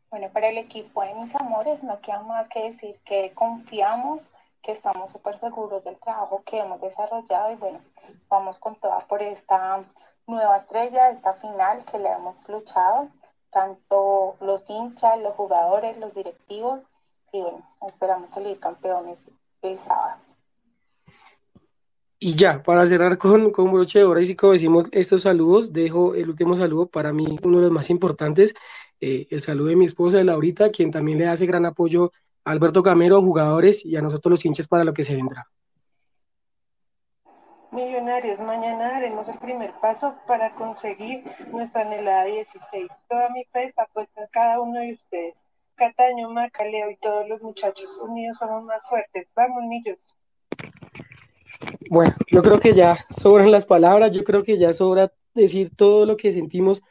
[0.08, 4.22] Bueno, para el equipo de mis amores no queda más que decir que confiamos,
[4.62, 7.80] que estamos súper seguros del trabajo que hemos desarrollado y bueno,
[8.30, 9.84] vamos con toda por esta
[10.26, 13.10] nueva estrella, esta final que le hemos luchado,
[13.50, 16.80] tanto los hinchas, los jugadores, los directivos,
[17.36, 19.18] y bueno, esperamos salir campeones
[19.62, 20.20] el sábado.
[22.18, 26.14] Y ya, para cerrar con, con broche de oro, y como decimos estos saludos, dejo
[26.14, 28.54] el último saludo para mí, uno de los más importantes,
[29.00, 32.12] eh, el saludo de mi esposa, de Laurita, quien también le hace gran apoyo
[32.44, 35.46] a Alberto Camero, jugadores y a nosotros los hinchas para lo que se vendrá.
[37.70, 42.90] Millonarios, mañana haremos el primer paso para conseguir nuestra anhelada 16.
[43.06, 45.45] Toda mi fe está puesta en cada uno de ustedes.
[45.76, 49.28] Cataño, Macaleo y todos los muchachos unidos somos más fuertes.
[49.36, 49.98] Vamos, Millos.
[51.88, 56.04] Bueno, yo creo que ya sobran las palabras, yo creo que ya sobra decir todo
[56.06, 56.82] lo que sentimos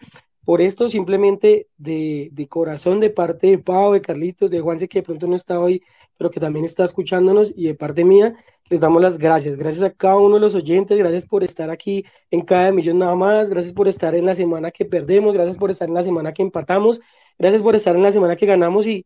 [0.45, 4.99] por esto, simplemente de, de corazón, de parte de Pau, de Carlitos, de Juanse, que
[4.99, 5.83] de pronto no está hoy,
[6.17, 8.35] pero que también está escuchándonos, y de parte mía,
[8.69, 9.57] les damos las gracias.
[9.57, 13.15] Gracias a cada uno de los oyentes, gracias por estar aquí en cada millón nada
[13.15, 16.33] más, gracias por estar en la semana que perdemos, gracias por estar en la semana
[16.33, 17.01] que empatamos,
[17.37, 19.05] gracias por estar en la semana que ganamos y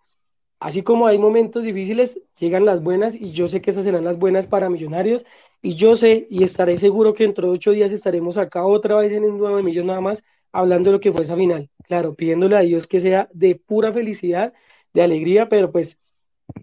[0.60, 4.18] así como hay momentos difíciles, llegan las buenas y yo sé que esas serán las
[4.18, 5.26] buenas para Millonarios
[5.62, 9.12] y yo sé y estaré seguro que dentro de ocho días estaremos acá otra vez
[9.12, 11.70] en un nuevo millón nada más hablando de lo que fue esa final.
[11.88, 14.54] Claro, pidiéndole a Dios que sea de pura felicidad,
[14.94, 16.00] de alegría, pero pues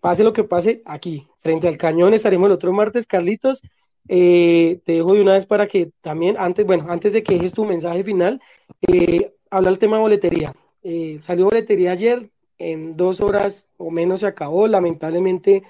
[0.00, 3.62] pase lo que pase aquí, frente al cañón, estaremos el otro martes, Carlitos.
[4.08, 7.52] Eh, te dejo de una vez para que también, antes, bueno, antes de que dejes
[7.52, 8.40] tu mensaje final,
[8.88, 10.52] eh, habla el tema boletería.
[10.88, 15.64] Eh, salió boletería ayer, en dos horas o menos se acabó, lamentablemente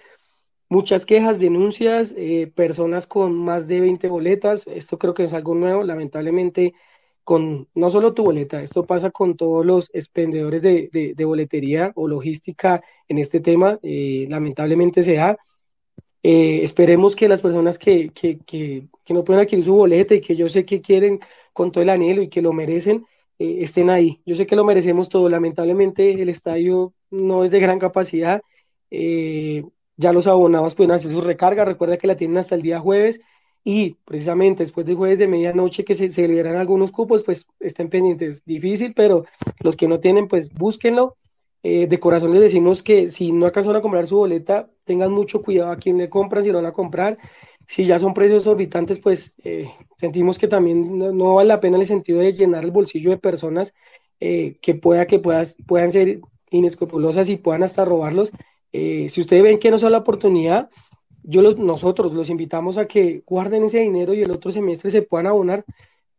[0.68, 5.54] muchas quejas, denuncias, eh, personas con más de 20 boletas, esto creo que es algo
[5.54, 6.74] nuevo, lamentablemente
[7.24, 12.08] con no solo tu boleta, esto pasa con todos los expendedores de, de, boletería o
[12.08, 15.38] logística en este tema, eh, lamentablemente se da.
[16.22, 20.20] Eh, esperemos que las personas que, que, que, que, no pueden adquirir su boleta y
[20.20, 21.20] que yo sé que quieren
[21.54, 23.06] con todo el anhelo y que lo merecen,
[23.38, 24.20] eh, estén ahí.
[24.26, 25.28] Yo sé que lo merecemos todo.
[25.28, 28.42] Lamentablemente el estadio no es de gran capacidad.
[28.90, 29.64] Eh,
[29.96, 31.64] ya los abonados pueden hacer su recarga.
[31.64, 33.20] Recuerda que la tienen hasta el día jueves
[33.64, 37.88] y precisamente después de jueves de medianoche que se, se liberan algunos cupos, pues estén
[37.88, 38.44] pendientes.
[38.44, 39.24] Difícil, pero
[39.60, 41.16] los que no tienen, pues búsquenlo.
[41.62, 45.42] Eh, de corazón les decimos que si no alcanzan a comprar su boleta, tengan mucho
[45.42, 47.18] cuidado a quien le compran, si lo van a comprar
[47.66, 51.82] si ya son precios exorbitantes, pues eh, sentimos que también no, vale la pena en
[51.82, 53.74] el sentido de llenar el bolsillo de personas
[54.20, 58.32] eh, que pueda que puedas, puedan ser inescrupulosas y puedan hasta robarlos.
[58.72, 60.70] Eh, si ustedes ven que no es la oportunidad,
[61.22, 65.02] yo los, nosotros los invitamos a que guarden ese dinero y el otro semestre se
[65.02, 65.64] puedan abonar,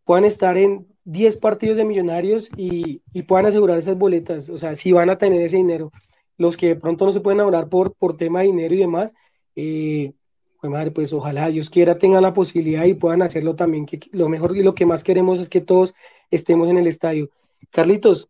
[0.03, 4.49] puedan estar en 10 partidos de millonarios y, y puedan asegurar esas boletas.
[4.49, 5.91] O sea, si van a tener ese dinero.
[6.37, 9.11] Los que de pronto no se pueden abonar por, por tema de dinero y demás,
[9.55, 10.13] eh,
[10.59, 14.27] pues madre, pues ojalá Dios quiera tengan la posibilidad y puedan hacerlo también, que lo
[14.29, 15.93] mejor y lo que más queremos es que todos
[16.31, 17.29] estemos en el estadio.
[17.69, 18.29] Carlitos,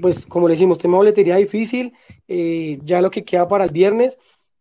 [0.00, 1.92] pues como le decimos, tema boletería difícil,
[2.28, 4.18] eh, ya lo que queda para el viernes,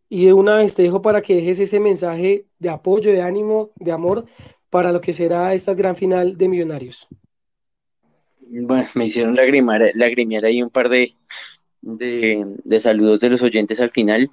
[0.09, 3.71] y de una vez te dejo para que dejes ese mensaje de apoyo, de ánimo,
[3.75, 4.25] de amor
[4.69, 7.07] para lo que será esta gran final de Millonarios.
[8.47, 11.13] Bueno, me hicieron lagrimar, lagrimear ahí un par de,
[11.81, 14.29] de, de saludos de los oyentes al final.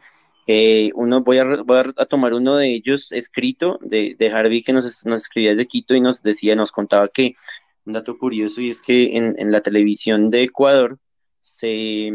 [0.53, 5.55] Eh, uno, voy a, tomar uno de ellos escrito de, de Harvey que nos, escribía
[5.55, 7.37] de Quito y nos decía, nos contaba que
[7.85, 10.99] un dato curioso y es que en, la televisión de Ecuador
[11.39, 12.11] se,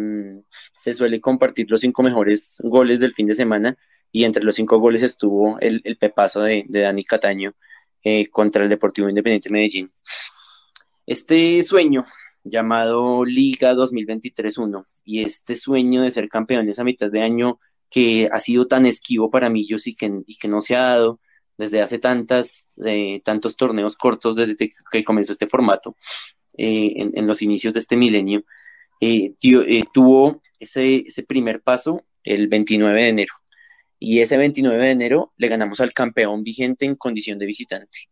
[0.73, 3.77] se, suele compartir los cinco mejores goles del fin de semana
[4.11, 7.53] y entre los cinco goles estuvo el, el pepazo de, de, Dani Cataño
[8.03, 9.93] eh, contra el Deportivo Independiente Medellín.
[11.05, 12.05] Este sueño
[12.43, 17.59] llamado Liga 2023-1 y este sueño de ser campeones a mitad de año
[17.95, 19.49] que ha sido tan esquivo para
[19.95, 21.21] que, y que no se ha dado
[21.57, 25.95] desde hace tantas, eh, tantos torneos cortos desde que comenzó este formato
[26.57, 28.43] eh, en, los inicios de este milenio,
[28.99, 29.33] eh,
[29.93, 33.33] tuvo ese primer paso el 29 de enero.
[33.97, 38.09] Y ese 29 de enero le ganamos al campeón vigente en condición de visitante.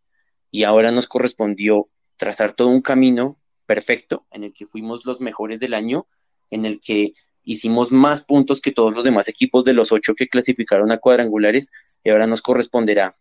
[0.50, 5.60] Y ahora nos correspondió trazar todo un camino perfecto en el que fuimos los mejores
[5.60, 6.08] del año,
[6.52, 10.28] en el que hicimos más puntos que todos los demás equipos de los ocho que
[10.28, 11.72] clasificaron a cuadrangulares
[12.04, 13.18] y ahora nos corresponderá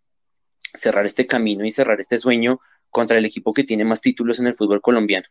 [0.74, 2.60] cerrar este camino y cerrar este sueño
[2.90, 5.26] contra el equipo que tiene más títulos en el fútbol colombiano.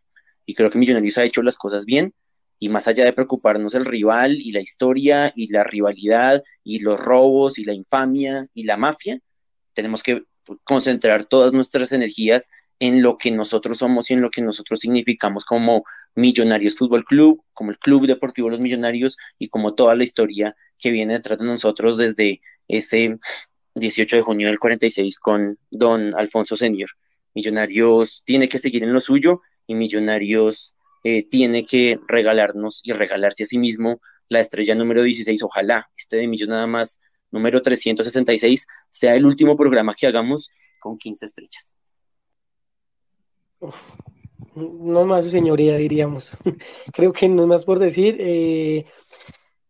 [0.46, 2.14] Y creo que Millonarios ha hecho las cosas bien
[2.60, 7.00] y más allá de preocuparnos el rival y la historia y la rivalidad y los
[7.00, 9.20] robos y la infamia y la mafia,
[9.74, 10.24] tenemos que
[10.64, 15.46] concentrar todas nuestras energías en lo que nosotros somos y en lo que nosotros significamos
[15.46, 15.84] como
[16.16, 20.92] Millonarios Fútbol Club, como el Club Deportivo Los Millonarios y como toda la historia que
[20.92, 23.18] viene detrás de nosotros desde ese
[23.76, 26.90] 18 de junio del 46 con don Alfonso Senior.
[27.34, 33.44] Millonarios tiene que seguir en lo suyo y Millonarios eh, tiene que regalarnos y regalarse
[33.44, 35.42] a sí mismo la estrella número 16.
[35.44, 37.02] Ojalá este de Millón nada más
[37.32, 40.50] número 366 sea el último programa que hagamos
[40.80, 41.76] con 15 estrellas.
[44.56, 46.38] No más su señoría, diríamos.
[46.94, 48.18] Creo que no es más por decir.
[48.20, 48.86] Eh,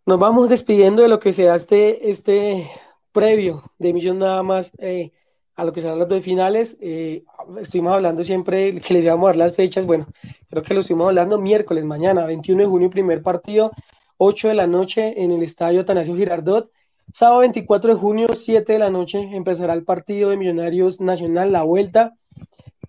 [0.05, 2.69] nos vamos despidiendo de lo que sea este, este
[3.11, 4.71] previo de Millón nada más.
[4.79, 5.11] Eh,
[5.55, 6.77] a lo que serán las dos finales.
[6.81, 7.23] Eh,
[7.59, 9.85] estuvimos hablando siempre que les íbamos a dar las fechas.
[9.85, 10.07] Bueno,
[10.49, 13.71] creo que lo estuvimos hablando miércoles, mañana, 21 de junio, primer partido,
[14.17, 16.71] 8 de la noche en el estadio Atanasio Girardot.
[17.13, 21.63] Sábado 24 de junio, 7 de la noche, empezará el partido de Millonarios Nacional, la
[21.63, 22.15] vuelta.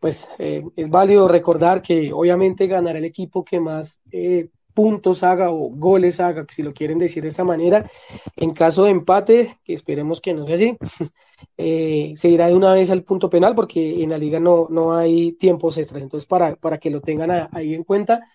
[0.02, 5.52] Pues eh, es válido recordar que obviamente ganará el equipo que más eh, puntos haga
[5.52, 7.88] o goles haga, si lo quieren decir de esa manera.
[8.34, 10.76] En caso de empate, que esperemos que no sea así,
[11.56, 14.92] eh, se irá de una vez al punto penal porque en la liga no, no
[14.92, 16.02] hay tiempos extras.
[16.02, 18.26] Entonces, para, para que lo tengan ahí en cuenta,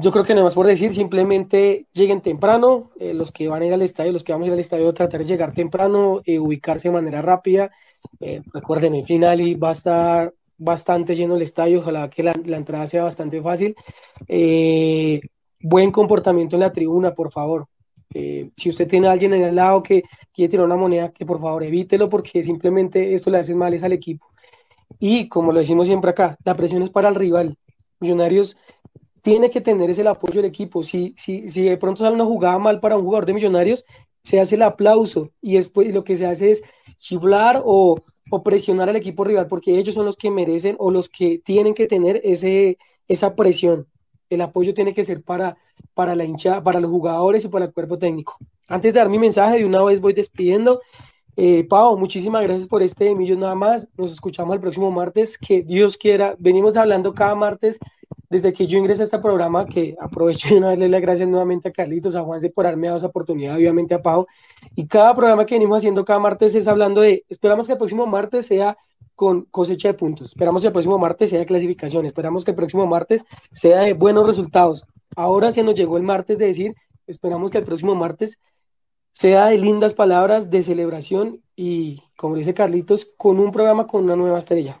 [0.00, 3.66] yo creo que no más por decir, simplemente lleguen temprano, eh, los que van a
[3.66, 6.38] ir al estadio, los que vamos a ir al estadio, tratar de llegar temprano, eh,
[6.38, 7.70] ubicarse de manera rápida.
[8.54, 12.86] recuerden, el final y va a estar bastante lleno el estadio, ojalá que la, entrada
[12.86, 13.74] sea bastante fácil.
[14.28, 15.20] Eh,
[15.60, 17.66] buen comportamiento en la tribuna, por favor.
[18.12, 21.26] Eh, si usted tiene a alguien en el lado que quiere tirar una moneda, que
[21.26, 24.26] por favor evítelo porque simplemente esto le hace males al equipo.
[25.00, 27.56] Y como lo decimos siempre acá, la presión es para el rival.
[28.00, 28.56] Millonarios
[29.22, 30.84] tiene que tener ese apoyo del equipo.
[30.84, 33.84] Si, si, si de pronto sale una jugada mal para un jugador de Millonarios,
[34.22, 36.62] se hace el aplauso y después lo que se hace es
[36.98, 37.96] chiflar o
[38.34, 41.74] o presionar al equipo rival, porque ellos son los que merecen o los que tienen
[41.74, 42.78] que tener ese,
[43.08, 43.86] esa presión.
[44.30, 45.56] El apoyo tiene que ser para,
[45.94, 48.36] para la hincha, para los jugadores y para el cuerpo técnico.
[48.68, 50.80] Antes de dar mi mensaje, de una vez voy despidiendo.
[51.36, 53.88] Eh, Pau, muchísimas gracias por este de nada más.
[53.96, 55.36] Nos escuchamos el próximo martes.
[55.36, 56.34] Que Dios quiera.
[56.38, 57.78] Venimos hablando cada martes
[58.34, 61.68] desde que yo ingresé a este programa, que aprovecho de una vez las gracias nuevamente
[61.68, 64.26] a Carlitos, a Juanse por darme esa oportunidad, obviamente a Pau.
[64.74, 68.06] Y cada programa que venimos haciendo cada martes es hablando de, esperamos que el próximo
[68.06, 68.76] martes sea
[69.14, 72.56] con cosecha de puntos, esperamos que el próximo martes sea de clasificación, esperamos que el
[72.56, 74.84] próximo martes sea de buenos resultados.
[75.14, 76.74] Ahora se nos llegó el martes de decir,
[77.06, 78.40] esperamos que el próximo martes
[79.12, 84.16] sea de lindas palabras, de celebración y, como dice Carlitos, con un programa con una
[84.16, 84.80] nueva estrella.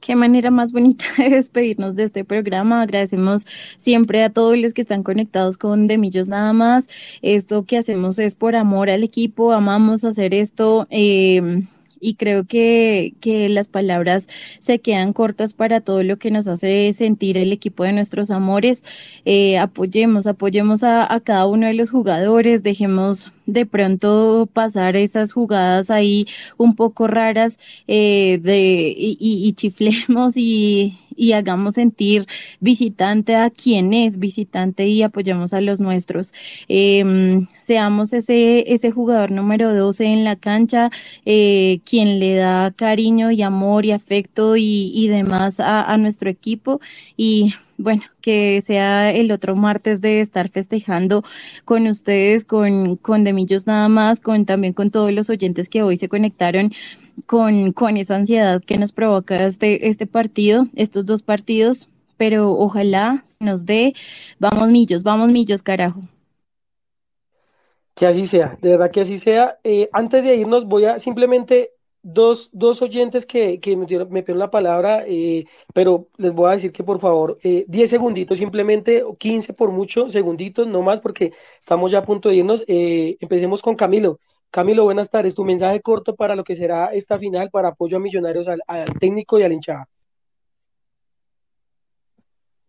[0.00, 2.82] Qué manera más bonita de despedirnos de este programa.
[2.82, 3.46] Agradecemos
[3.76, 6.88] siempre a todos los que están conectados con De Millos nada más.
[7.22, 10.86] Esto que hacemos es por amor al equipo, amamos hacer esto.
[10.90, 11.64] Eh,
[12.00, 14.28] y creo que, que las palabras
[14.58, 18.84] se quedan cortas para todo lo que nos hace sentir el equipo de nuestros amores.
[19.24, 25.32] Eh, apoyemos, apoyemos a, a cada uno de los jugadores, dejemos de pronto pasar esas
[25.32, 26.26] jugadas ahí
[26.56, 32.26] un poco raras eh, de, y, y, chiflemos y, y hagamos sentir
[32.60, 36.32] visitante a quien es visitante y apoyemos a los nuestros.
[36.68, 40.90] Eh, seamos ese, ese jugador número 12 en la cancha,
[41.26, 46.30] eh, quien le da cariño y amor y afecto y, y demás a, a nuestro
[46.30, 46.80] equipo
[47.16, 51.24] y bueno, que sea el otro martes de estar festejando
[51.64, 55.96] con ustedes, con, con Demillos nada más, con también con todos los oyentes que hoy
[55.96, 56.72] se conectaron
[57.26, 63.24] con, con esa ansiedad que nos provoca este, este partido, estos dos partidos, pero ojalá
[63.40, 63.94] nos dé,
[64.38, 66.02] vamos millos, vamos millos, carajo.
[67.94, 69.58] Que así sea, de verdad que así sea.
[69.64, 71.72] Eh, antes de irnos, voy a simplemente
[72.02, 76.72] dos, dos oyentes que, que me, pidieron la palabra, eh, pero les voy a decir
[76.72, 81.90] que por favor, eh, 10 segunditos, simplemente 15 por mucho, segunditos, no más, porque estamos
[81.90, 82.64] ya a punto de irnos.
[82.66, 84.20] Eh, empecemos con Camilo.
[84.50, 85.34] Camilo, buenas tardes.
[85.34, 88.92] Tu mensaje corto para lo que será esta final para apoyo a Millonarios, al, al
[88.98, 89.86] técnico y al hinchada.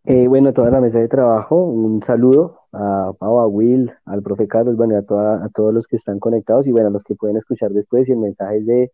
[0.04, 4.48] Eh, bueno, toda la mesa de trabajo, un saludo a Pau, a Will, al profe
[4.48, 7.14] Carlos, bueno, a, toda, a todos los que están conectados y bueno, a los que
[7.14, 8.92] pueden escuchar después y el mensaje es de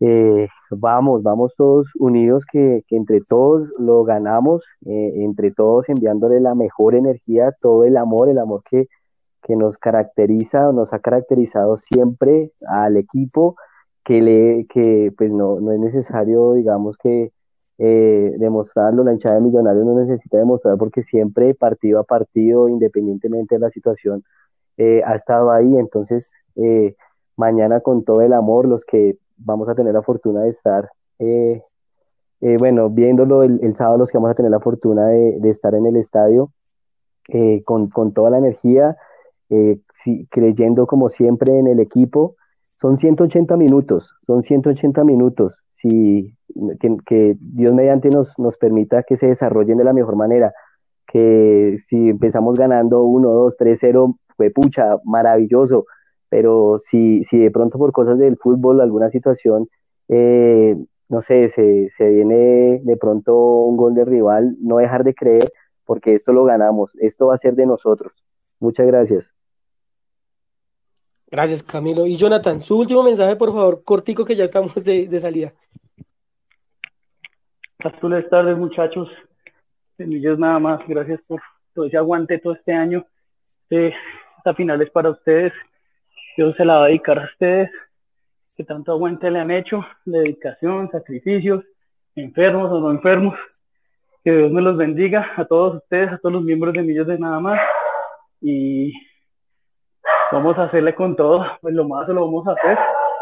[0.00, 6.54] eh, vamos, vamos todos unidos, que, entre todos lo ganamos, eh, entre todos enviándole la
[6.54, 8.88] mejor energía, todo el amor, el amor que,
[9.44, 13.56] que nos caracteriza, nos ha caracterizado siempre al equipo,
[14.04, 17.30] que, le, que pues no, no es necesario, digamos que
[17.76, 23.56] eh, demostrarlo, la hinchada de Millonarios no necesita demostrar porque siempre partido a partido, independientemente
[23.56, 24.22] de la situación,
[24.76, 26.94] eh, ha estado ahí, entonces eh,
[27.36, 30.90] mañana con todo el amor, los que vamos a tener la fortuna de estar,
[32.58, 35.86] bueno, viéndolo el, sábado, los que vamos a tener la fortuna de, de estar en
[35.86, 36.52] el estadio
[37.64, 38.96] con, con, toda la energía,
[39.90, 42.36] si, creyendo como siempre en el equipo.
[42.76, 46.36] Son 180 minutos, son 180 minutos, si,
[46.80, 50.52] que, que Dios mediante nos, nos permita que se desarrollen de la mejor manera
[51.06, 55.86] que si empezamos ganando 1, 2, 3, 0, fue pucha, maravilloso,
[56.28, 59.68] pero si, si de pronto por cosas del fútbol, alguna situación,
[60.08, 60.76] eh,
[61.08, 65.52] no sé, se, se viene de pronto un gol de rival, no dejar de creer,
[65.84, 68.12] porque esto lo ganamos, esto va a ser de nosotros.
[68.58, 69.33] Muchas gracias.
[71.34, 72.06] Gracias, Camilo.
[72.06, 75.52] Y Jonathan, su último mensaje, por favor, cortico, que ya estamos de, de salida.
[78.00, 79.08] Buenas tardes, muchachos.
[79.96, 80.86] Semillas nada más.
[80.86, 81.42] Gracias por
[81.74, 83.04] todo ese aguante todo este año.
[83.68, 83.92] Eh,
[84.38, 85.52] esta final es para ustedes.
[86.36, 87.68] Dios se la va a dedicar a ustedes.
[88.56, 91.64] Que tanto aguante le han hecho, dedicación, sacrificios,
[92.14, 93.34] enfermos o no enfermos.
[94.22, 97.18] Que Dios me los bendiga a todos ustedes, a todos los miembros de Millos de
[97.18, 97.60] Nada más.
[98.40, 98.92] Y
[100.34, 101.36] vamos a hacerle con todo.
[101.60, 102.78] Pues lo más lo vamos a hacer.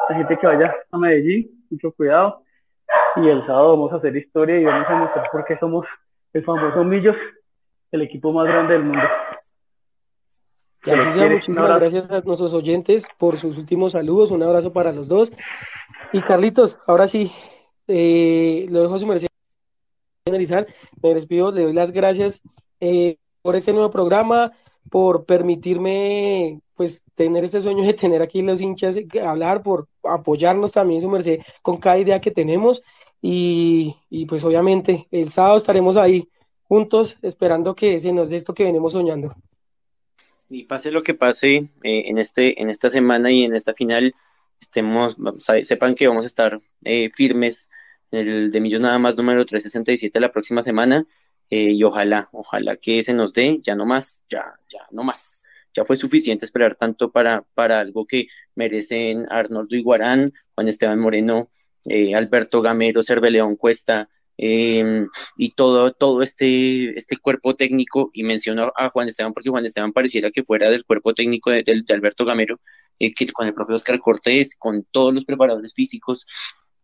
[0.08, 2.42] La gente que vaya a Medellín, mucho cuidado.
[3.16, 5.86] Y el sábado vamos a hacer historia y vamos a mostrar por qué somos
[6.32, 7.16] el famoso Millos,
[7.90, 9.04] el equipo más grande del mundo.
[10.84, 14.30] Así sea, muchísimas gracias a nuestros oyentes por sus últimos saludos.
[14.30, 15.30] Un abrazo para los dos.
[16.12, 17.30] Y Carlitos, ahora sí,
[17.86, 19.28] eh, lo dejo a su merced.
[20.24, 22.42] Me despido, le doy las gracias
[22.80, 24.52] eh, por este nuevo programa,
[24.90, 31.00] por permitirme pues tener este sueño de tener aquí los hinchas, hablar, por apoyarnos también,
[31.00, 32.82] su merced, con cada idea que tenemos.
[33.20, 36.28] Y, y pues obviamente el sábado estaremos ahí
[36.62, 39.34] juntos esperando que se nos dé esto que venimos soñando.
[40.48, 44.14] Y pase lo que pase eh, en, este, en esta semana y en esta final,
[44.60, 45.16] estemos,
[45.62, 47.70] sepan que vamos a estar eh, firmes
[48.10, 51.06] en el de Millos Nada más número 367 la próxima semana
[51.50, 55.42] eh, y ojalá, ojalá que se nos dé, ya no más, ya, ya no más.
[55.74, 61.48] Ya fue suficiente esperar tanto para, para algo que merecen Arnoldo Iguarán, Juan Esteban Moreno,
[62.14, 64.08] Alberto Gamero, Cerveleón Cuesta,
[64.38, 69.64] Em, y todo, todo este, este cuerpo técnico, y menciono a Juan Esteban porque Juan
[69.64, 72.60] Esteban pareciera que fuera del cuerpo técnico de, Alberto Gamero,
[72.98, 76.26] eh, que con el profe Oscar Cortés, con todos los preparadores físicos,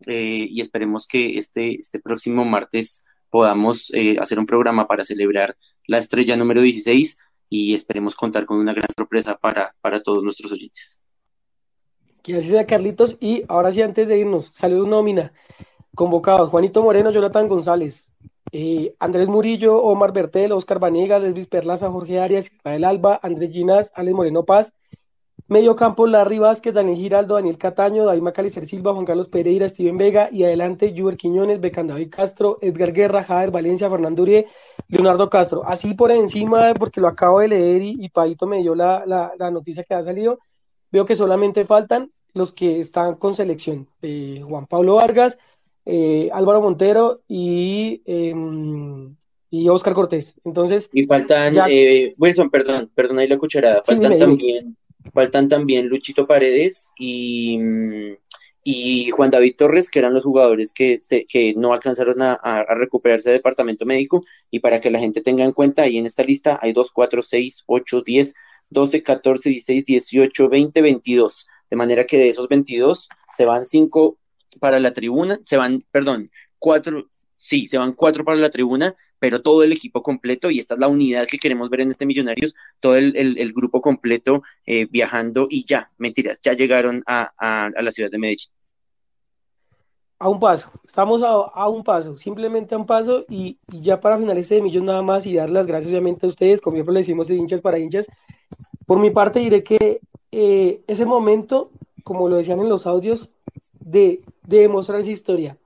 [0.07, 5.55] eh, y esperemos que este, este próximo martes podamos eh, hacer un programa para celebrar
[5.87, 7.17] la estrella número 16
[7.49, 11.03] y esperemos contar con una gran sorpresa para, para todos nuestros oyentes.
[12.21, 13.17] Que así Carlitos.
[13.19, 15.33] Y ahora sí, antes de irnos, saludos nómina.
[15.95, 18.11] Convocados, Juanito Moreno, Jonathan González,
[18.51, 23.91] eh, Andrés Murillo, Omar Bertel, Oscar Vanega, Desvis Perlaza, Jorge Arias, Israel Alba, Andrés Ginas,
[23.95, 24.75] Alex Moreno Paz,
[25.49, 29.97] Medio campo, Larry Vázquez, Daniel Giraldo, Daniel Cataño, David Macalister Silva, Juan Carlos Pereira, Steven
[29.97, 34.45] Vega y adelante Juber Quiñones, David Castro, Edgar Guerra, Jader Valencia, Fernando Uribe,
[34.89, 35.63] Leonardo Castro.
[35.65, 39.49] Así por encima, porque lo acabo de leer y, y Paito me dio la, la,
[39.49, 40.37] noticia que ha salido,
[40.91, 43.87] veo que solamente faltan los que están con selección.
[44.03, 45.39] Eh, Juan Pablo Vargas,
[45.83, 49.15] eh, Álvaro Montero y, em,
[49.49, 50.35] y Oscar Cortés.
[50.45, 50.91] Entonces.
[50.93, 53.81] Y faltan, eh, Wilson, perdón, perdón ahí la cucharada.
[53.83, 54.77] Faltan también,
[55.13, 57.59] faltan también Luchito Paredes y,
[58.63, 62.75] y Juan David Torres, que eran los jugadores que, se, que no alcanzaron a, a,
[62.75, 64.21] recuperarse del departamento médico.
[64.51, 67.21] Y para que la gente tenga en cuenta, ahí en esta lista hay 2, 4,
[67.21, 68.35] 6, 8, 10,
[68.69, 71.47] 12, 14, 16, 18, 20, 22.
[71.69, 74.17] De manera que de esos 22 se van 5
[74.59, 77.09] para la tribuna, se van, perdón, cuatro,
[77.39, 80.79] sí, se van cuatro para la tribuna, pero todo el equipo completo, y esta es
[80.79, 85.63] la unidad que queremos ver en este Millonarios, todo el, grupo completo eh, viajando y
[85.65, 87.31] ya, mentiras, ya llegaron a,
[87.79, 88.51] la ciudad de Medellín.
[90.19, 94.57] A un paso, estamos a, un paso, simplemente a un paso, y, ya para finalizar
[94.57, 97.29] de millón nada más y dar las gracias obviamente a ustedes, como siempre le decimos
[97.29, 98.07] de hinchas para hinchas,
[98.85, 100.01] por mi parte diré que
[100.33, 101.71] eh, ese momento,
[102.03, 103.31] como lo decían en los audios,
[103.79, 105.57] de, demostrar esa historia.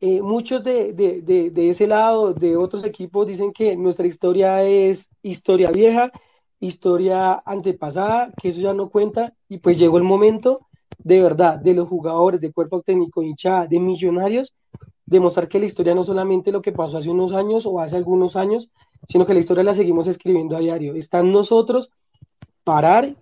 [0.00, 5.70] Eh, muchos de, de, ese lado, de otros equipos, dicen que nuestra historia es historia
[5.70, 6.10] vieja,
[6.58, 10.66] historia antepasada, que eso ya no cuenta, y pues llegó el momento
[10.98, 14.54] de verdad de los jugadores, de cuerpo técnico, hinchada, de millonarios,
[15.06, 18.36] demostrar que la historia no solamente lo que pasó hace unos años o hace algunos
[18.36, 18.70] años,
[19.08, 20.94] sino que la historia la seguimos escribiendo a diario.
[20.94, 21.90] Está en nosotros
[22.64, 23.16] parar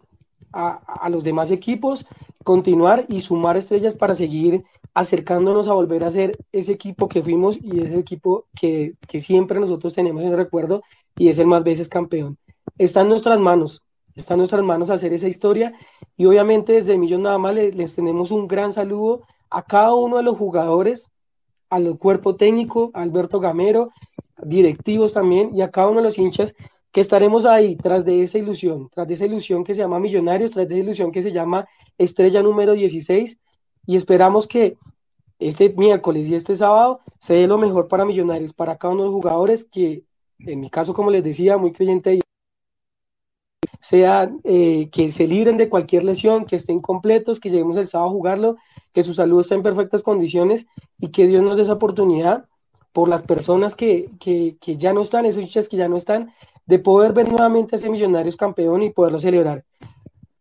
[0.53, 2.07] a, los demás equipos,
[2.45, 4.65] continuar y sumar estrellas para seguir
[4.99, 9.95] acercándonos a volver a ser ese equipo que fuimos y ese equipo que, siempre nosotros
[9.95, 10.83] tenemos en recuerdo
[11.17, 12.37] y es el más veces campeón.
[12.79, 13.85] Está en nuestras manos,
[14.17, 15.73] está en nuestras manos hacer esa historia
[16.17, 20.17] y obviamente desde Millón nada más les, les tenemos un gran saludo a cada uno
[20.17, 21.13] de los jugadores,
[21.71, 23.91] al cuerpo técnico, Alberto Gamero,
[24.43, 26.57] directivos también y a cada uno de los hinchas
[26.91, 30.51] que estaremos ahí tras de esa ilusión, tras de esa ilusión que se llama Millonarios,
[30.51, 31.69] tras de esa ilusión que se llama
[31.99, 33.39] Estrella número 16
[33.89, 34.77] y esperamos que
[35.39, 39.09] este miércoles y este sábado se dé lo mejor para Millonarios, para cada uno de
[39.09, 40.05] los jugadores que,
[40.41, 42.21] en mi caso, como les decía, muy creyente,
[43.81, 48.11] sea eh, que se libren de cualquier lesión, que estén completos, que lleguemos el sábado
[48.11, 48.57] a jugarlo,
[48.93, 50.67] que su salud esté en perfectas condiciones
[50.99, 52.45] y que Dios nos dé esa oportunidad
[52.93, 56.35] por las personas que, que, que ya no están, esos hinchas que ya no están,
[56.67, 59.65] de poder ver nuevamente a ese Millonarios campeón y poderlo celebrar.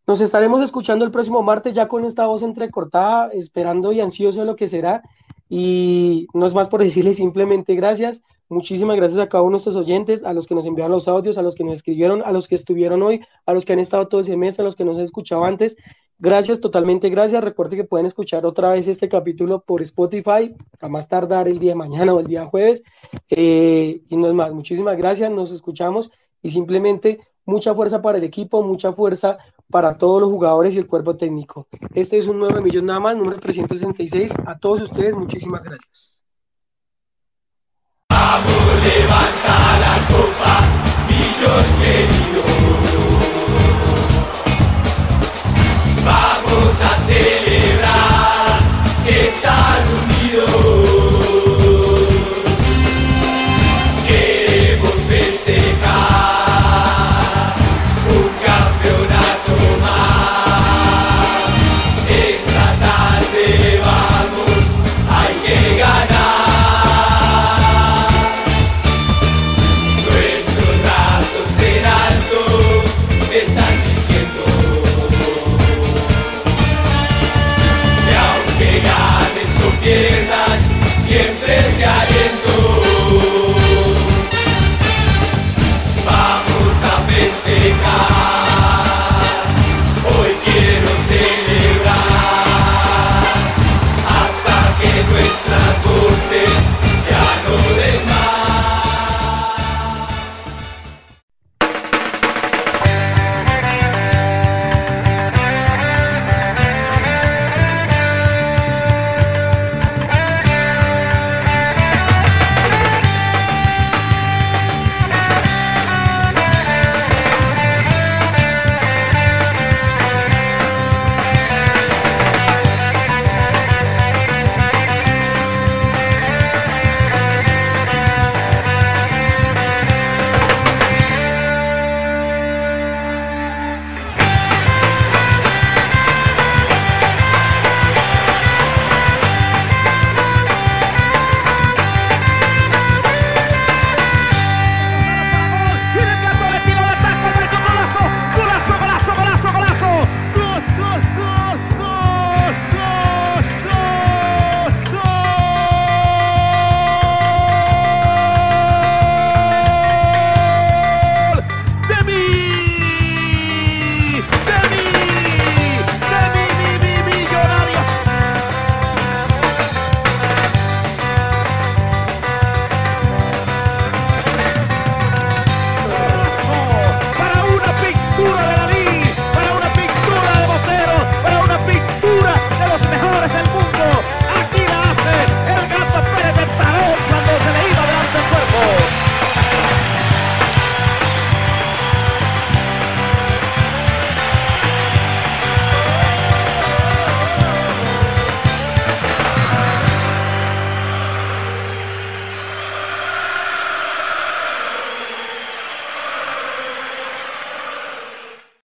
[0.08, 4.56] Nos estaremos escuchando el próximo martes ya con esta voz entrecortada, esperando y ansioso lo
[4.56, 5.04] que será.
[5.50, 8.24] Y no es más por decirles simplemente gracias.
[8.48, 11.38] Muchísimas gracias a cada uno de nuestros oyentes, a los que nos enviaron los audios,
[11.38, 14.08] a los que nos escribieron, a los que estuvieron hoy, a los que han estado
[14.08, 15.76] todo ese mes, a los que nos han escuchado antes.
[16.20, 17.44] Gracias, totalmente gracias.
[17.44, 21.72] Recuerde que pueden escuchar otra vez este capítulo por Spotify, a más tardar el día
[21.72, 22.82] de mañana o el día jueves.
[23.30, 26.12] Eh, y no es más, muchísimas gracias, nos escuchamos
[26.42, 29.38] y simplemente mucha fuerza para el equipo, mucha fuerza
[29.70, 31.68] para todos los jugadores y el cuerpo técnico.
[31.94, 34.34] Este es un nuevo millón nada más, número 366.
[34.46, 36.24] A todos ustedes, muchísimas gracias.
[46.06, 47.87] Vamos, a celebrar